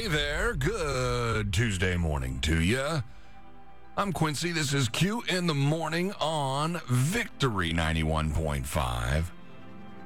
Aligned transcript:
Hey 0.00 0.08
there, 0.08 0.54
good 0.54 1.52
Tuesday 1.52 1.94
morning 1.94 2.40
to 2.40 2.62
you. 2.62 3.02
I'm 3.98 4.14
Quincy. 4.14 4.50
This 4.50 4.72
is 4.72 4.88
Q 4.88 5.22
in 5.28 5.46
the 5.46 5.52
morning 5.52 6.14
on 6.18 6.80
Victory 6.88 7.74
91.5. 7.74 9.24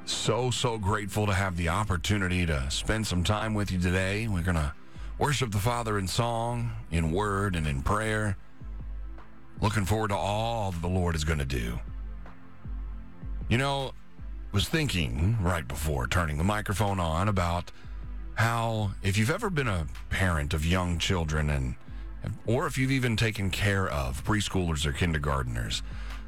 So, 0.03 0.51
so 0.51 0.77
grateful 0.77 1.25
to 1.27 1.33
have 1.33 1.55
the 1.55 1.69
opportunity 1.69 2.45
to 2.45 2.69
spend 2.69 3.07
some 3.07 3.23
time 3.23 3.53
with 3.53 3.71
you 3.71 3.79
today. 3.79 4.27
We're 4.27 4.41
going 4.41 4.57
to 4.57 4.73
worship 5.17 5.53
the 5.53 5.59
Father 5.59 5.97
in 5.97 6.09
song, 6.09 6.71
in 6.91 7.13
word, 7.13 7.55
and 7.55 7.65
in 7.65 7.81
prayer. 7.81 8.35
Looking 9.61 9.85
forward 9.85 10.09
to 10.09 10.17
all 10.17 10.73
that 10.73 10.81
the 10.81 10.89
Lord 10.89 11.15
is 11.15 11.23
going 11.23 11.39
to 11.39 11.45
do. 11.45 11.79
You 13.47 13.57
know, 13.57 13.93
was 14.51 14.67
thinking 14.67 15.37
right 15.41 15.65
before 15.65 16.05
turning 16.07 16.37
the 16.37 16.43
microphone 16.43 16.99
on 16.99 17.29
about 17.29 17.71
how 18.35 18.91
if 19.01 19.17
you've 19.17 19.31
ever 19.31 19.49
been 19.49 19.67
a 19.67 19.87
parent 20.09 20.53
of 20.53 20.65
young 20.65 20.99
children 20.99 21.49
and 21.49 21.75
or 22.45 22.65
if 22.67 22.77
you've 22.77 22.91
even 22.91 23.15
taken 23.15 23.49
care 23.49 23.87
of 23.87 24.23
preschoolers 24.23 24.85
or 24.85 24.91
kindergarteners 24.91 25.81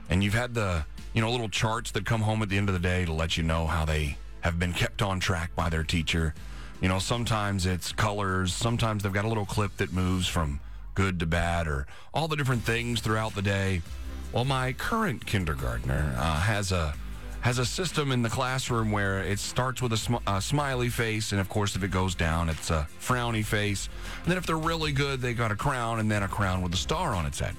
and 0.09 0.23
you've 0.23 0.33
had 0.33 0.53
the 0.53 0.85
you 1.13 1.21
know 1.21 1.31
little 1.31 1.49
charts 1.49 1.91
that 1.91 2.05
come 2.05 2.21
home 2.21 2.41
at 2.41 2.49
the 2.49 2.57
end 2.57 2.69
of 2.69 2.73
the 2.73 2.79
day 2.79 3.05
to 3.05 3.13
let 3.13 3.37
you 3.37 3.43
know 3.43 3.67
how 3.67 3.85
they 3.85 4.17
have 4.41 4.59
been 4.59 4.73
kept 4.73 5.01
on 5.01 5.19
track 5.19 5.55
by 5.55 5.69
their 5.69 5.83
teacher. 5.83 6.33
You 6.81 6.89
know 6.89 6.99
sometimes 6.99 7.65
it's 7.65 7.91
colors 7.91 8.53
sometimes 8.53 9.03
they've 9.03 9.13
got 9.13 9.25
a 9.25 9.29
little 9.29 9.45
clip 9.45 9.75
that 9.77 9.91
moves 9.91 10.27
from 10.27 10.59
good 10.95 11.19
to 11.19 11.25
bad 11.25 11.67
or 11.67 11.87
all 12.13 12.27
the 12.27 12.35
different 12.35 12.63
things 12.63 13.01
throughout 13.01 13.35
the 13.35 13.41
day. 13.41 13.81
Well 14.31 14.45
my 14.45 14.73
current 14.73 15.25
kindergartner 15.25 16.15
uh, 16.17 16.39
has 16.41 16.71
a 16.71 16.93
has 17.41 17.59
a 17.59 17.65
system 17.65 18.11
in 18.11 18.21
the 18.21 18.29
classroom 18.29 18.91
where 18.91 19.19
it 19.19 19.39
starts 19.39 19.81
with 19.81 19.93
a, 19.93 19.97
sm- 19.97 20.15
a, 20.27 20.41
smiley 20.41 20.89
face, 20.89 21.31
and 21.31 21.41
of 21.41 21.49
course, 21.49 21.75
if 21.75 21.83
it 21.83 21.91
goes 21.91 22.15
down, 22.15 22.49
it's 22.49 22.69
a 22.69 22.87
frowny 22.99 23.45
face. 23.45 23.89
And 24.23 24.31
then 24.31 24.37
if 24.37 24.45
they're 24.45 24.57
really 24.57 24.91
good, 24.91 25.21
they 25.21 25.33
got 25.33 25.51
a 25.51 25.55
crown, 25.55 25.99
and 25.99 26.09
then 26.11 26.23
a 26.23 26.27
crown 26.27 26.61
with 26.61 26.73
a 26.73 26.77
star 26.77 27.13
on 27.13 27.25
its 27.25 27.39
head. 27.39 27.55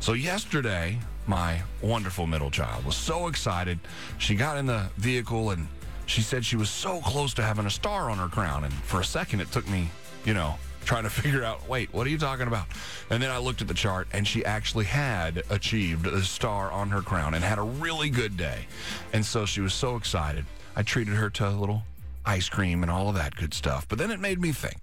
So 0.00 0.12
yesterday, 0.12 0.98
my 1.26 1.62
wonderful 1.80 2.26
middle 2.26 2.50
child 2.50 2.84
was 2.84 2.96
so 2.96 3.28
excited. 3.28 3.78
She 4.18 4.34
got 4.34 4.58
in 4.58 4.66
the 4.66 4.90
vehicle 4.98 5.50
and 5.50 5.66
she 6.06 6.20
said 6.20 6.44
she 6.44 6.56
was 6.56 6.68
so 6.68 7.00
close 7.00 7.32
to 7.34 7.42
having 7.42 7.66
a 7.66 7.70
star 7.70 8.10
on 8.10 8.18
her 8.18 8.28
crown. 8.28 8.64
And 8.64 8.74
for 8.74 9.00
a 9.00 9.04
second, 9.04 9.40
it 9.40 9.50
took 9.50 9.66
me, 9.68 9.88
you 10.24 10.34
know, 10.34 10.56
trying 10.84 11.04
to 11.04 11.10
figure 11.10 11.42
out, 11.42 11.68
wait, 11.68 11.92
what 11.92 12.06
are 12.06 12.10
you 12.10 12.18
talking 12.18 12.46
about? 12.46 12.66
And 13.10 13.22
then 13.22 13.30
I 13.30 13.38
looked 13.38 13.60
at 13.62 13.68
the 13.68 13.74
chart 13.74 14.08
and 14.12 14.26
she 14.26 14.44
actually 14.44 14.84
had 14.84 15.42
achieved 15.50 16.06
a 16.06 16.22
star 16.22 16.70
on 16.70 16.90
her 16.90 17.00
crown 17.00 17.34
and 17.34 17.44
had 17.44 17.58
a 17.58 17.62
really 17.62 18.10
good 18.10 18.36
day. 18.36 18.66
And 19.12 19.24
so 19.24 19.46
she 19.46 19.60
was 19.60 19.74
so 19.74 19.96
excited. 19.96 20.44
I 20.76 20.82
treated 20.82 21.14
her 21.14 21.30
to 21.30 21.48
a 21.48 21.50
little 21.50 21.82
ice 22.24 22.48
cream 22.48 22.82
and 22.82 22.90
all 22.90 23.08
of 23.08 23.14
that 23.16 23.36
good 23.36 23.54
stuff. 23.54 23.86
But 23.88 23.98
then 23.98 24.10
it 24.10 24.20
made 24.20 24.40
me 24.40 24.52
think, 24.52 24.76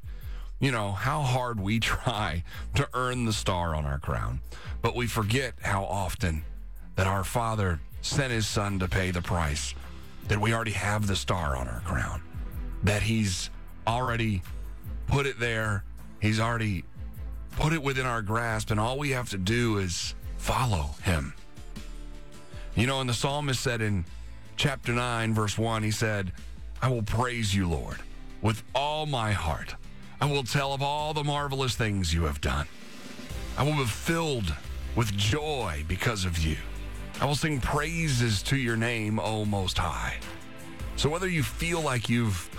you 0.60 0.72
know, 0.72 0.92
how 0.92 1.22
hard 1.22 1.60
we 1.60 1.80
try 1.82 2.44
to 2.76 2.88
earn 2.94 3.26
the 3.26 3.34
star 3.34 3.76
on 3.76 3.86
our 3.86 4.00
crown, 4.00 4.42
but 4.82 4.96
we 4.96 5.08
forget 5.08 5.54
how 5.62 5.84
often 5.84 6.44
that 6.96 7.08
our 7.08 7.24
Father 7.24 7.80
sent 8.02 8.32
his 8.32 8.48
Son 8.48 8.80
to 8.80 8.88
pay 8.88 9.12
the 9.12 9.22
price, 9.22 9.74
that 10.28 10.40
we 10.40 10.54
already 10.54 10.72
have 10.72 11.08
the 11.08 11.16
star 11.16 11.56
on 11.56 11.68
our 11.68 11.82
crown, 11.82 12.22
that 12.84 13.02
he's 13.02 13.50
already 13.88 14.42
put 15.08 15.26
it 15.26 15.40
there 15.40 15.84
He's 16.22 16.40
already 16.40 16.84
put 17.58 17.74
it 17.74 17.82
within 17.82 18.06
our 18.06 18.22
grasp, 18.22 18.72
and 18.72 18.80
all 18.80 18.98
we 18.98 19.10
have 19.10 19.30
to 19.32 19.38
do 19.38 19.80
is 19.80 20.16
follow 20.38 20.92
him. 21.04 21.34
You 22.76 22.88
know, 22.88 23.02
and 23.02 23.10
the 23.10 23.14
psalmist 23.14 23.60
said 23.60 23.82
in 23.82 24.06
chapter 24.56 24.94
9, 24.94 25.34
verse 25.34 25.58
1, 25.58 25.84
he 25.84 25.92
said, 25.92 26.32
I 26.82 26.88
will 26.88 27.04
praise 27.04 27.54
you, 27.54 27.68
Lord, 27.68 27.98
with 28.42 28.64
all 28.74 29.06
my 29.06 29.32
heart. 29.32 29.76
I 30.22 30.26
will 30.26 30.44
tell 30.44 30.74
of 30.74 30.82
all 30.82 31.14
the 31.14 31.24
marvelous 31.24 31.76
things 31.76 32.14
you 32.14 32.24
have 32.24 32.40
done. 32.40 32.68
I 33.58 33.64
will 33.64 33.76
be 33.76 33.86
filled 33.86 34.54
with 34.96 35.12
joy 35.18 35.84
because 35.88 36.26
of 36.26 36.38
you. 36.38 36.58
I 37.20 37.26
will 37.26 37.36
sing 37.36 37.60
praises 37.60 38.42
to 38.44 38.56
your 38.56 38.78
name, 38.78 39.20
O 39.20 39.46
Most 39.46 39.78
High. 39.78 40.18
So 40.96 41.10
whether 41.10 41.28
you 41.28 41.44
feel 41.44 41.82
like 41.82 42.10
you've 42.10 42.50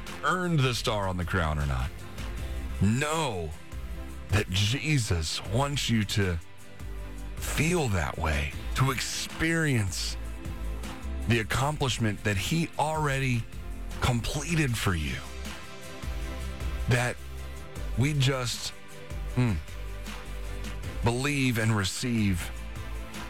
earned 0.24 0.60
the 0.60 0.74
star 0.74 1.08
on 1.08 1.16
the 1.16 1.24
crown 1.24 1.58
or 1.58 1.66
not, 1.66 1.90
know 2.80 3.50
that 4.30 4.48
Jesus 4.50 5.44
wants 5.52 5.88
you 5.88 6.04
to 6.04 6.38
feel 7.36 7.88
that 7.88 8.18
way, 8.18 8.52
to 8.74 8.90
experience 8.90 10.16
the 11.28 11.40
accomplishment 11.40 12.22
that 12.24 12.36
He 12.36 12.68
already 12.78 13.42
completed 14.00 14.76
for 14.76 14.94
you. 14.94 15.16
That 16.88 17.16
we 17.96 18.14
just 18.14 18.72
mm, 19.36 19.56
believe 21.04 21.58
and 21.58 21.76
receive. 21.76 22.50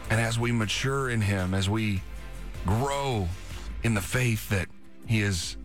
And 0.09 0.19
as 0.19 0.39
we 0.39 0.51
mature 0.51 1.09
in 1.09 1.21
Him, 1.21 1.53
as 1.53 1.69
we 1.69 2.01
grow 2.65 3.27
in 3.83 3.93
the 3.93 4.01
faith 4.01 4.49
that 4.49 4.67
He 5.07 5.21
has 5.21 5.57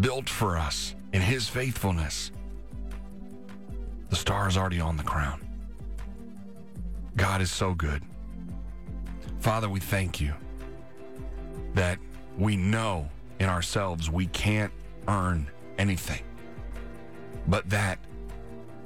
built 0.00 0.28
for 0.28 0.56
us 0.56 0.94
in 1.12 1.20
His 1.20 1.48
faithfulness, 1.48 2.30
the 4.12 4.16
star 4.16 4.46
is 4.46 4.58
already 4.58 4.78
on 4.78 4.98
the 4.98 5.02
crown. 5.02 5.40
God 7.16 7.40
is 7.40 7.50
so 7.50 7.72
good. 7.72 8.02
Father, 9.40 9.70
we 9.70 9.80
thank 9.80 10.20
you 10.20 10.34
that 11.72 11.98
we 12.36 12.54
know 12.54 13.08
in 13.40 13.48
ourselves 13.48 14.10
we 14.10 14.26
can't 14.26 14.70
earn 15.08 15.50
anything, 15.78 16.20
but 17.48 17.70
that 17.70 17.98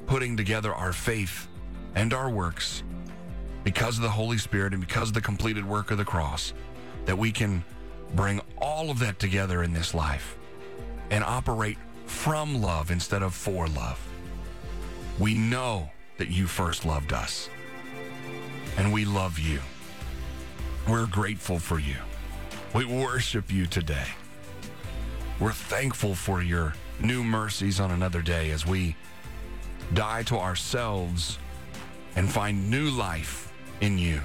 putting 0.07 0.37
together 0.37 0.73
our 0.73 0.93
faith 0.93 1.49
and 1.97 2.15
our 2.15 2.31
works 2.31 2.85
because 3.65 3.97
of 3.97 4.05
the 4.05 4.09
Holy 4.09 4.39
Spirit 4.39 4.75
and 4.75 4.81
because 4.81 5.09
of 5.09 5.15
the 5.15 5.21
completed 5.21 5.69
work 5.69 5.91
of 5.91 5.99
the 5.99 6.05
cross, 6.05 6.53
that 7.05 7.19
we 7.19 7.33
can 7.33 7.65
bring 8.15 8.41
all 8.59 8.91
of 8.91 9.01
that 9.01 9.19
together 9.19 9.65
in 9.65 9.73
this 9.73 9.93
life 9.93 10.39
and 11.11 11.25
operate 11.25 11.79
from 12.05 12.63
love 12.63 12.93
instead 12.93 13.25
of 13.25 13.35
for 13.35 13.67
love. 13.67 14.01
We 15.19 15.35
know 15.35 15.91
that 16.19 16.29
you 16.29 16.47
first 16.47 16.85
loved 16.85 17.13
us, 17.13 17.49
and 18.77 18.93
we 18.93 19.05
love 19.05 19.39
you. 19.39 19.61
We're 20.87 21.07
grateful 21.07 21.59
for 21.59 21.79
you. 21.79 21.97
We 22.75 22.85
worship 22.85 23.51
you 23.51 23.67
today. 23.67 24.07
We're 25.41 25.53
thankful 25.53 26.15
for 26.15 26.43
your 26.43 26.75
new 27.01 27.25
mercies 27.25 27.81
on 27.81 27.91
another 27.91 28.21
day 28.21 28.51
as 28.51 28.67
we 28.67 28.95
die 29.95 30.23
to 30.25 30.37
ourselves 30.37 31.39
and 32.15 32.31
find 32.31 32.71
new 32.71 32.91
life 32.91 33.53
in 33.81 33.99
you. 33.99 34.21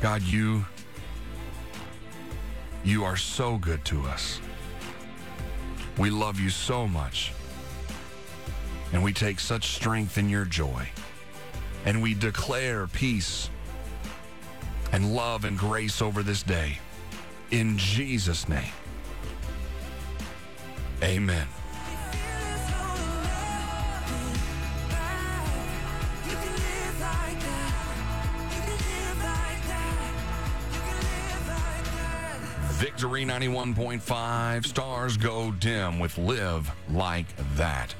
God, 0.00 0.22
you 0.22 0.64
you 2.82 3.04
are 3.04 3.16
so 3.16 3.58
good 3.58 3.84
to 3.86 4.02
us. 4.02 4.40
We 5.98 6.08
love 6.10 6.40
you 6.40 6.48
so 6.48 6.86
much. 6.86 7.32
And 8.92 9.02
we 9.02 9.12
take 9.12 9.40
such 9.40 9.74
strength 9.74 10.18
in 10.18 10.28
your 10.28 10.44
joy. 10.44 10.88
And 11.84 12.02
we 12.02 12.14
declare 12.14 12.86
peace 12.86 13.50
and 14.92 15.14
love 15.14 15.44
and 15.44 15.58
grace 15.58 16.02
over 16.02 16.22
this 16.22 16.42
day. 16.42 16.78
In 17.50 17.78
Jesus' 17.78 18.48
name. 18.48 18.72
Amen. 21.02 21.46
Victory 32.80 33.26
91.5 33.26 34.66
stars 34.66 35.16
go 35.18 35.52
dim 35.52 35.98
with 35.98 36.16
Live 36.16 36.70
Like 36.90 37.26
That. 37.56 37.94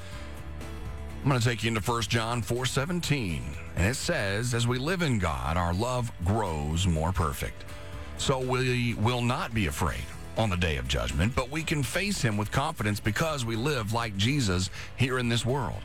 I'm 1.23 1.29
going 1.29 1.39
to 1.39 1.47
take 1.47 1.63
you 1.63 1.67
into 1.67 1.81
1 1.81 2.01
John 2.03 2.41
4:17, 2.41 3.43
and 3.75 3.85
it 3.85 3.95
says, 3.95 4.55
"As 4.55 4.65
we 4.65 4.79
live 4.79 5.03
in 5.03 5.19
God, 5.19 5.55
our 5.55 5.71
love 5.71 6.11
grows 6.25 6.87
more 6.87 7.11
perfect. 7.11 7.63
So 8.17 8.39
we 8.39 8.95
will 8.95 9.21
not 9.21 9.53
be 9.53 9.67
afraid 9.67 10.03
on 10.35 10.49
the 10.49 10.57
day 10.57 10.77
of 10.77 10.87
judgment, 10.87 11.35
but 11.35 11.51
we 11.51 11.61
can 11.61 11.83
face 11.83 12.23
him 12.23 12.37
with 12.37 12.51
confidence 12.51 12.99
because 12.99 13.45
we 13.45 13.55
live 13.55 13.93
like 13.93 14.17
Jesus 14.17 14.71
here 14.95 15.19
in 15.19 15.29
this 15.29 15.45
world." 15.45 15.81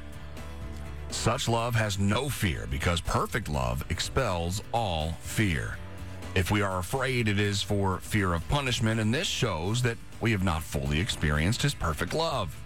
Such 1.11 1.49
love 1.49 1.75
has 1.75 1.99
no 1.99 2.31
fear 2.31 2.67
because 2.71 3.03
perfect 3.03 3.49
love 3.49 3.85
expels 3.91 4.63
all 4.73 5.19
fear. 5.21 5.77
If 6.35 6.51
we 6.51 6.63
are 6.63 6.79
afraid, 6.79 7.29
it 7.29 7.39
is 7.39 7.63
for 7.63 7.99
fear 8.01 8.33
of 8.33 8.49
punishment, 8.49 9.01
and 9.01 9.13
this 9.13 9.29
shows 9.29 9.83
that 9.83 9.99
we 10.19 10.33
have 10.33 10.43
not 10.43 10.63
fully 10.63 10.99
experienced 10.99 11.61
his 11.61 11.75
perfect 11.75 12.15
love. 12.15 12.57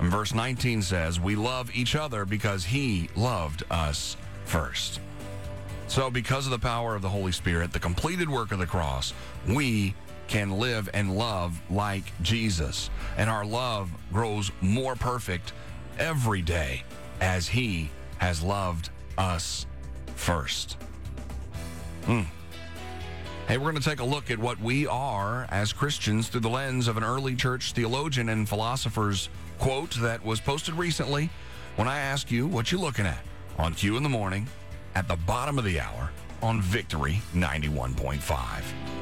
And 0.00 0.10
verse 0.10 0.34
19 0.34 0.82
says, 0.82 1.20
We 1.20 1.36
love 1.36 1.70
each 1.74 1.94
other 1.94 2.24
because 2.24 2.64
he 2.64 3.10
loved 3.14 3.62
us 3.70 4.16
first. 4.46 4.98
So, 5.88 6.10
because 6.10 6.46
of 6.46 6.52
the 6.52 6.58
power 6.58 6.94
of 6.94 7.02
the 7.02 7.08
Holy 7.08 7.32
Spirit, 7.32 7.72
the 7.72 7.80
completed 7.80 8.30
work 8.30 8.50
of 8.50 8.58
the 8.58 8.66
cross, 8.66 9.12
we 9.46 9.94
can 10.26 10.58
live 10.58 10.88
and 10.94 11.16
love 11.16 11.60
like 11.68 12.04
Jesus. 12.22 12.88
And 13.16 13.28
our 13.28 13.44
love 13.44 13.90
grows 14.12 14.50
more 14.60 14.94
perfect 14.94 15.52
every 15.98 16.40
day 16.40 16.84
as 17.20 17.48
He 17.48 17.90
has 18.18 18.42
loved 18.42 18.90
us 19.18 19.66
first. 20.14 20.76
Hmm. 22.04 22.22
Hey, 23.50 23.58
we're 23.58 23.72
going 23.72 23.82
to 23.82 23.88
take 23.90 23.98
a 23.98 24.04
look 24.04 24.30
at 24.30 24.38
what 24.38 24.60
we 24.60 24.86
are 24.86 25.44
as 25.50 25.72
Christians 25.72 26.28
through 26.28 26.42
the 26.42 26.48
lens 26.48 26.86
of 26.86 26.96
an 26.96 27.02
early 27.02 27.34
church 27.34 27.72
theologian 27.72 28.28
and 28.28 28.48
philosopher's 28.48 29.28
quote 29.58 29.90
that 29.96 30.24
was 30.24 30.38
posted 30.38 30.74
recently 30.74 31.28
when 31.74 31.88
I 31.88 31.98
ask 31.98 32.30
you 32.30 32.46
what 32.46 32.70
you're 32.70 32.80
looking 32.80 33.06
at 33.06 33.18
on 33.58 33.74
Q 33.74 33.96
in 33.96 34.04
the 34.04 34.08
morning 34.08 34.46
at 34.94 35.08
the 35.08 35.16
bottom 35.16 35.58
of 35.58 35.64
the 35.64 35.80
hour 35.80 36.12
on 36.40 36.62
Victory 36.62 37.20
91.5. 37.34 38.99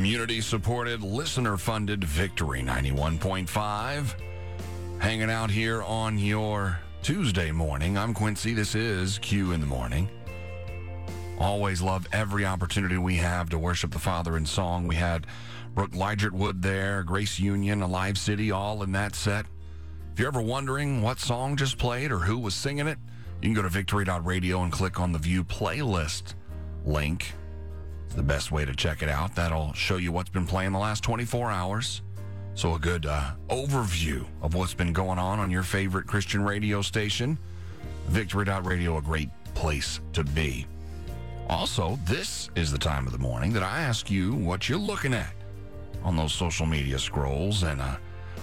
Community 0.00 0.40
supported, 0.40 1.02
listener 1.02 1.58
funded 1.58 2.02
Victory 2.02 2.62
91.5. 2.62 4.14
Hanging 4.98 5.30
out 5.30 5.50
here 5.50 5.82
on 5.82 6.16
your 6.16 6.80
Tuesday 7.02 7.52
morning. 7.52 7.98
I'm 7.98 8.14
Quincy. 8.14 8.54
This 8.54 8.74
is 8.74 9.18
Q 9.18 9.52
in 9.52 9.60
the 9.60 9.66
morning. 9.66 10.08
Always 11.38 11.82
love 11.82 12.08
every 12.14 12.46
opportunity 12.46 12.96
we 12.96 13.16
have 13.16 13.50
to 13.50 13.58
worship 13.58 13.90
the 13.90 13.98
Father 13.98 14.38
in 14.38 14.46
song. 14.46 14.86
We 14.86 14.94
had 14.94 15.26
Brooke 15.74 15.92
Ligertwood 15.92 16.62
there, 16.62 17.02
Grace 17.02 17.38
Union, 17.38 17.82
Alive 17.82 18.16
City, 18.16 18.50
all 18.50 18.82
in 18.82 18.92
that 18.92 19.14
set. 19.14 19.44
If 20.14 20.18
you're 20.18 20.28
ever 20.28 20.40
wondering 20.40 21.02
what 21.02 21.20
song 21.20 21.56
just 21.56 21.76
played 21.76 22.10
or 22.10 22.20
who 22.20 22.38
was 22.38 22.54
singing 22.54 22.86
it, 22.86 22.96
you 23.42 23.48
can 23.48 23.54
go 23.54 23.60
to 23.60 23.68
victory.radio 23.68 24.62
and 24.62 24.72
click 24.72 24.98
on 24.98 25.12
the 25.12 25.18
View 25.18 25.44
Playlist 25.44 26.36
link. 26.86 27.34
The 28.16 28.22
best 28.22 28.50
way 28.50 28.64
to 28.64 28.74
check 28.74 29.02
it 29.02 29.08
out. 29.08 29.34
That'll 29.34 29.72
show 29.72 29.96
you 29.96 30.12
what's 30.12 30.30
been 30.30 30.46
playing 30.46 30.72
the 30.72 30.78
last 30.78 31.02
24 31.04 31.50
hours. 31.50 32.02
So, 32.54 32.74
a 32.74 32.78
good 32.78 33.06
uh, 33.06 33.30
overview 33.48 34.26
of 34.42 34.54
what's 34.54 34.74
been 34.74 34.92
going 34.92 35.18
on 35.18 35.38
on 35.38 35.50
your 35.50 35.62
favorite 35.62 36.06
Christian 36.06 36.42
radio 36.42 36.82
station. 36.82 37.38
Victory.radio, 38.08 38.98
a 38.98 39.02
great 39.02 39.30
place 39.54 40.00
to 40.12 40.24
be. 40.24 40.66
Also, 41.48 41.98
this 42.04 42.50
is 42.54 42.70
the 42.70 42.78
time 42.78 43.06
of 43.06 43.12
the 43.12 43.18
morning 43.18 43.52
that 43.52 43.62
I 43.62 43.80
ask 43.80 44.10
you 44.10 44.34
what 44.34 44.68
you're 44.68 44.78
looking 44.78 45.14
at 45.14 45.32
on 46.02 46.16
those 46.16 46.32
social 46.32 46.66
media 46.66 46.98
scrolls. 46.98 47.62
And 47.62 47.80
uh, 47.80 47.96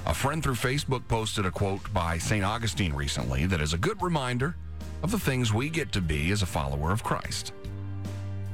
a 0.05 0.13
friend 0.13 0.41
through 0.41 0.55
Facebook 0.55 1.07
posted 1.07 1.45
a 1.45 1.51
quote 1.51 1.93
by 1.93 2.17
St. 2.17 2.43
Augustine 2.43 2.93
recently 2.93 3.45
that 3.45 3.61
is 3.61 3.73
a 3.73 3.77
good 3.77 4.01
reminder 4.01 4.55
of 5.03 5.11
the 5.11 5.19
things 5.19 5.53
we 5.53 5.69
get 5.69 5.91
to 5.91 6.01
be 6.01 6.31
as 6.31 6.41
a 6.41 6.45
follower 6.45 6.91
of 6.91 7.03
Christ. 7.03 7.53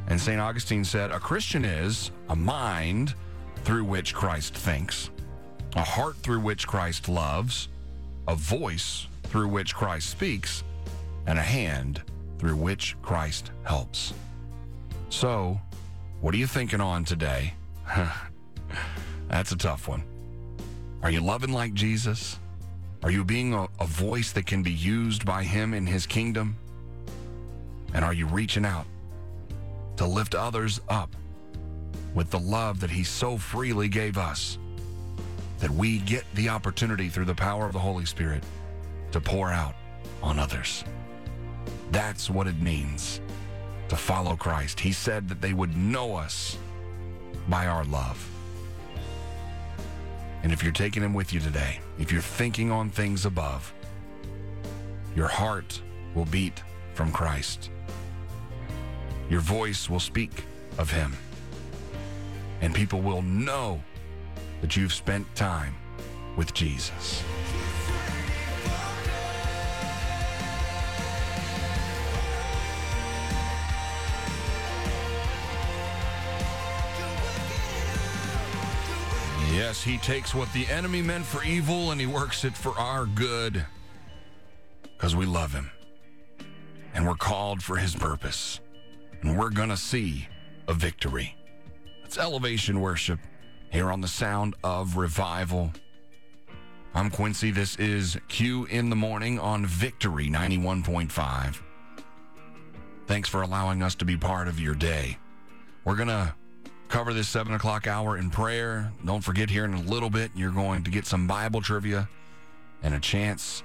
And 0.07 0.19
St. 0.19 0.39
Augustine 0.39 0.83
said, 0.83 1.11
A 1.11 1.19
Christian 1.19 1.63
is 1.63 2.11
a 2.29 2.35
mind 2.35 3.13
through 3.63 3.85
which 3.85 4.13
Christ 4.13 4.53
thinks, 4.53 5.09
a 5.75 5.83
heart 5.83 6.17
through 6.17 6.41
which 6.41 6.67
Christ 6.67 7.07
loves, 7.07 7.69
a 8.27 8.35
voice 8.35 9.07
through 9.23 9.47
which 9.47 9.73
Christ 9.73 10.09
speaks, 10.09 10.63
and 11.25 11.39
a 11.39 11.43
hand 11.43 12.03
through 12.37 12.55
which 12.55 12.95
Christ 13.01 13.51
helps. 13.63 14.13
So, 15.09 15.59
what 16.21 16.33
are 16.33 16.37
you 16.37 16.47
thinking 16.47 16.81
on 16.81 17.05
today? 17.05 17.53
That's 19.29 19.51
a 19.51 19.57
tough 19.57 19.87
one. 19.87 20.03
Are 21.01 21.11
you 21.11 21.21
loving 21.21 21.53
like 21.53 21.73
Jesus? 21.73 22.39
Are 23.03 23.11
you 23.11 23.23
being 23.23 23.53
a, 23.53 23.67
a 23.79 23.85
voice 23.85 24.31
that 24.33 24.45
can 24.45 24.63
be 24.63 24.71
used 24.71 25.25
by 25.25 25.43
Him 25.43 25.73
in 25.73 25.85
His 25.85 26.05
kingdom? 26.05 26.57
And 27.93 28.03
are 28.03 28.13
you 28.13 28.25
reaching 28.25 28.65
out 28.65 28.85
to 29.97 30.05
lift 30.05 30.35
others 30.35 30.79
up 30.89 31.15
with 32.13 32.29
the 32.29 32.39
love 32.39 32.79
that 32.79 32.89
He 32.89 33.03
so 33.03 33.37
freely 33.37 33.87
gave 33.87 34.17
us? 34.17 34.57
That 35.59 35.71
we 35.71 35.99
get 35.99 36.25
the 36.35 36.49
opportunity 36.49 37.09
through 37.09 37.25
the 37.25 37.35
power 37.35 37.65
of 37.65 37.73
the 37.73 37.79
Holy 37.79 38.05
Spirit 38.05 38.43
to 39.11 39.21
pour 39.21 39.51
out 39.51 39.75
on 40.21 40.39
others. 40.39 40.83
That's 41.91 42.29
what 42.29 42.47
it 42.47 42.59
means 42.59 43.21
to 43.89 43.95
follow 43.95 44.35
Christ. 44.35 44.79
He 44.79 44.91
said 44.91 45.29
that 45.29 45.41
they 45.41 45.53
would 45.53 45.77
know 45.77 46.15
us 46.15 46.57
by 47.47 47.67
our 47.67 47.85
love. 47.85 48.29
And 50.41 50.51
if 50.51 50.63
you're 50.63 50.73
taking 50.73 51.03
him 51.03 51.13
with 51.13 51.31
you 51.31 51.39
today, 51.39 51.79
if 51.99 52.11
you're 52.11 52.21
thinking 52.21 52.71
on 52.71 52.89
things 52.89 53.25
above, 53.25 53.73
your 55.15 55.27
heart 55.27 55.81
will 56.15 56.25
beat 56.25 56.61
from 56.93 57.11
Christ. 57.11 57.69
Your 59.29 59.41
voice 59.41 59.89
will 59.89 59.99
speak 59.99 60.45
of 60.77 60.91
him. 60.91 61.13
And 62.61 62.73
people 62.73 63.01
will 63.01 63.21
know 63.21 63.81
that 64.61 64.75
you've 64.75 64.93
spent 64.93 65.33
time 65.35 65.75
with 66.35 66.53
Jesus. 66.53 67.23
Yes, 79.53 79.83
he 79.83 79.97
takes 79.99 80.33
what 80.33 80.51
the 80.53 80.65
enemy 80.67 81.01
meant 81.01 81.25
for 81.25 81.43
evil 81.43 81.91
and 81.91 82.01
he 82.01 82.07
works 82.07 82.43
it 82.43 82.53
for 82.53 82.71
our 82.77 83.05
good 83.05 83.65
because 84.83 85.15
we 85.15 85.25
love 85.25 85.51
him 85.53 85.69
and 86.93 87.05
we're 87.05 87.15
called 87.15 87.61
for 87.61 87.77
his 87.77 87.95
purpose 87.95 88.59
and 89.23 89.37
we're 89.37 89.49
going 89.49 89.69
to 89.69 89.77
see 89.77 90.27
a 90.67 90.73
victory. 90.73 91.35
It's 92.03 92.17
elevation 92.17 92.81
worship 92.81 93.19
here 93.71 93.89
on 93.91 94.01
the 94.01 94.07
sound 94.07 94.55
of 94.63 94.97
revival. 94.97 95.71
I'm 96.93 97.09
Quincy. 97.09 97.49
This 97.49 97.75
is 97.77 98.17
Q 98.27 98.65
in 98.65 98.89
the 98.89 98.95
morning 98.95 99.39
on 99.39 99.65
Victory 99.65 100.27
91.5. 100.27 101.59
Thanks 103.07 103.29
for 103.29 103.41
allowing 103.41 103.81
us 103.81 103.95
to 103.95 104.05
be 104.05 104.17
part 104.17 104.47
of 104.47 104.59
your 104.59 104.75
day. 104.75 105.17
We're 105.85 105.95
going 105.95 106.09
to 106.09 106.35
cover 106.89 107.13
this 107.13 107.27
7 107.29 107.53
o'clock 107.53 107.87
hour 107.87 108.17
in 108.17 108.29
prayer. 108.29 108.91
Don't 109.03 109.23
forget, 109.23 109.49
here 109.49 109.65
in 109.65 109.73
a 109.73 109.81
little 109.81 110.09
bit, 110.09 110.31
you're 110.35 110.51
going 110.51 110.83
to 110.83 110.91
get 110.91 111.05
some 111.05 111.27
Bible 111.27 111.61
trivia 111.61 112.07
and 112.83 112.93
a 112.93 112.99
chance 112.99 113.63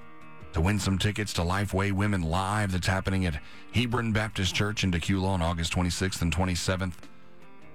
to 0.53 0.61
win 0.61 0.79
some 0.79 0.99
tickets 0.99 1.33
to 1.35 1.43
Lifeway 1.43 1.93
Women 1.93 2.23
Live 2.23 2.73
that's 2.73 2.87
happening 2.87 3.27
at 3.27 3.41
Hebron 3.73 4.13
Baptist 4.13 4.55
Church 4.55 4.85
in 4.85 4.91
Dacula 4.91 5.29
on 5.29 5.43
August 5.43 5.73
26th 5.73 6.23
and 6.23 6.35
27th. 6.35 6.95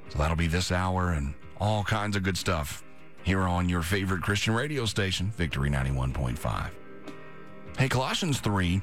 So 0.10 0.18
that'll 0.18 0.36
be 0.36 0.48
this 0.48 0.72
hour 0.72 1.12
and 1.12 1.34
all 1.60 1.84
kinds 1.84 2.16
of 2.16 2.24
good 2.24 2.38
stuff 2.38 2.84
here 3.24 3.42
on 3.42 3.70
your 3.70 3.82
favorite 3.82 4.22
Christian 4.22 4.54
radio 4.54 4.86
station, 4.86 5.32
Victory 5.32 5.70
91.5. 5.70 6.70
Hey, 7.78 7.90
Colossians 7.90 8.40
3, 8.40 8.82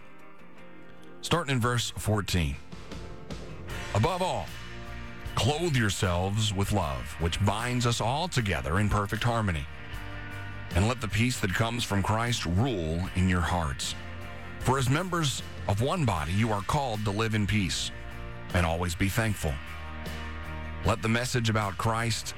starting 1.20 1.54
in 1.54 1.60
verse 1.60 1.92
14. 1.98 2.56
Above 3.94 4.22
all, 4.22 4.46
clothe 5.34 5.76
yourselves 5.76 6.54
with 6.54 6.72
love, 6.72 7.04
which 7.20 7.44
binds 7.44 7.86
us 7.86 8.00
all 8.00 8.28
together 8.28 8.78
in 8.78 8.88
perfect 8.88 9.22
harmony. 9.22 9.66
And 10.74 10.86
let 10.86 11.00
the 11.00 11.08
peace 11.08 11.40
that 11.40 11.52
comes 11.52 11.84
from 11.84 12.02
Christ 12.02 12.46
rule 12.46 13.00
in 13.16 13.28
your 13.28 13.40
hearts. 13.40 13.94
For 14.60 14.78
as 14.78 14.88
members 14.88 15.42
of 15.68 15.80
one 15.80 16.04
body, 16.04 16.32
you 16.32 16.52
are 16.52 16.62
called 16.62 17.04
to 17.04 17.10
live 17.10 17.34
in 17.34 17.46
peace 17.46 17.90
and 18.54 18.66
always 18.66 18.94
be 18.94 19.08
thankful. 19.08 19.54
Let 20.84 21.02
the 21.02 21.08
message 21.08 21.50
about 21.50 21.76
Christ 21.76 22.34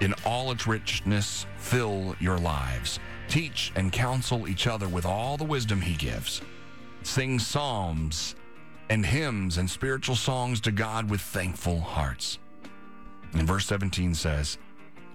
in 0.00 0.14
all 0.24 0.50
its 0.50 0.66
richness 0.66 1.46
fill 1.56 2.16
your 2.20 2.38
lives. 2.38 2.98
Teach 3.28 3.72
and 3.76 3.92
counsel 3.92 4.48
each 4.48 4.66
other 4.66 4.88
with 4.88 5.06
all 5.06 5.36
the 5.36 5.44
wisdom 5.44 5.80
he 5.80 5.94
gives. 5.94 6.42
Sing 7.02 7.38
psalms 7.38 8.34
and 8.88 9.06
hymns 9.06 9.58
and 9.58 9.70
spiritual 9.70 10.16
songs 10.16 10.60
to 10.62 10.72
God 10.72 11.08
with 11.08 11.20
thankful 11.20 11.80
hearts. 11.80 12.38
And 13.32 13.46
verse 13.46 13.66
17 13.66 14.14
says, 14.14 14.58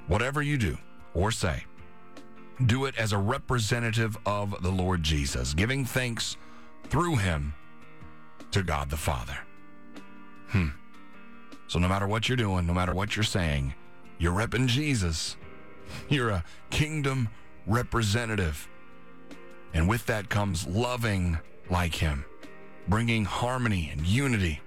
Whatever 0.07 0.41
you 0.41 0.57
do 0.57 0.77
or 1.13 1.31
say, 1.31 1.65
do 2.65 2.85
it 2.85 2.95
as 2.97 3.11
a 3.11 3.17
representative 3.17 4.17
of 4.25 4.61
the 4.61 4.71
Lord 4.71 5.03
Jesus, 5.03 5.53
giving 5.53 5.85
thanks 5.85 6.37
through 6.85 7.17
him 7.17 7.53
to 8.51 8.63
God 8.63 8.89
the 8.89 8.97
Father. 8.97 9.37
Hmm. 10.49 10.69
So 11.67 11.79
no 11.79 11.87
matter 11.87 12.07
what 12.07 12.29
you're 12.29 12.37
doing, 12.37 12.67
no 12.67 12.73
matter 12.73 12.93
what 12.93 13.15
you're 13.15 13.23
saying, 13.23 13.73
you're 14.17 14.33
repping 14.33 14.67
Jesus. 14.67 15.35
You're 16.09 16.31
a 16.31 16.43
kingdom 16.71 17.29
representative. 17.67 18.67
And 19.73 19.87
with 19.87 20.05
that 20.07 20.29
comes 20.29 20.65
loving 20.65 21.37
like 21.69 21.93
him 21.93 22.25
bringing 22.87 23.25
harmony 23.25 23.89
and 23.91 24.05
unity 24.05 24.61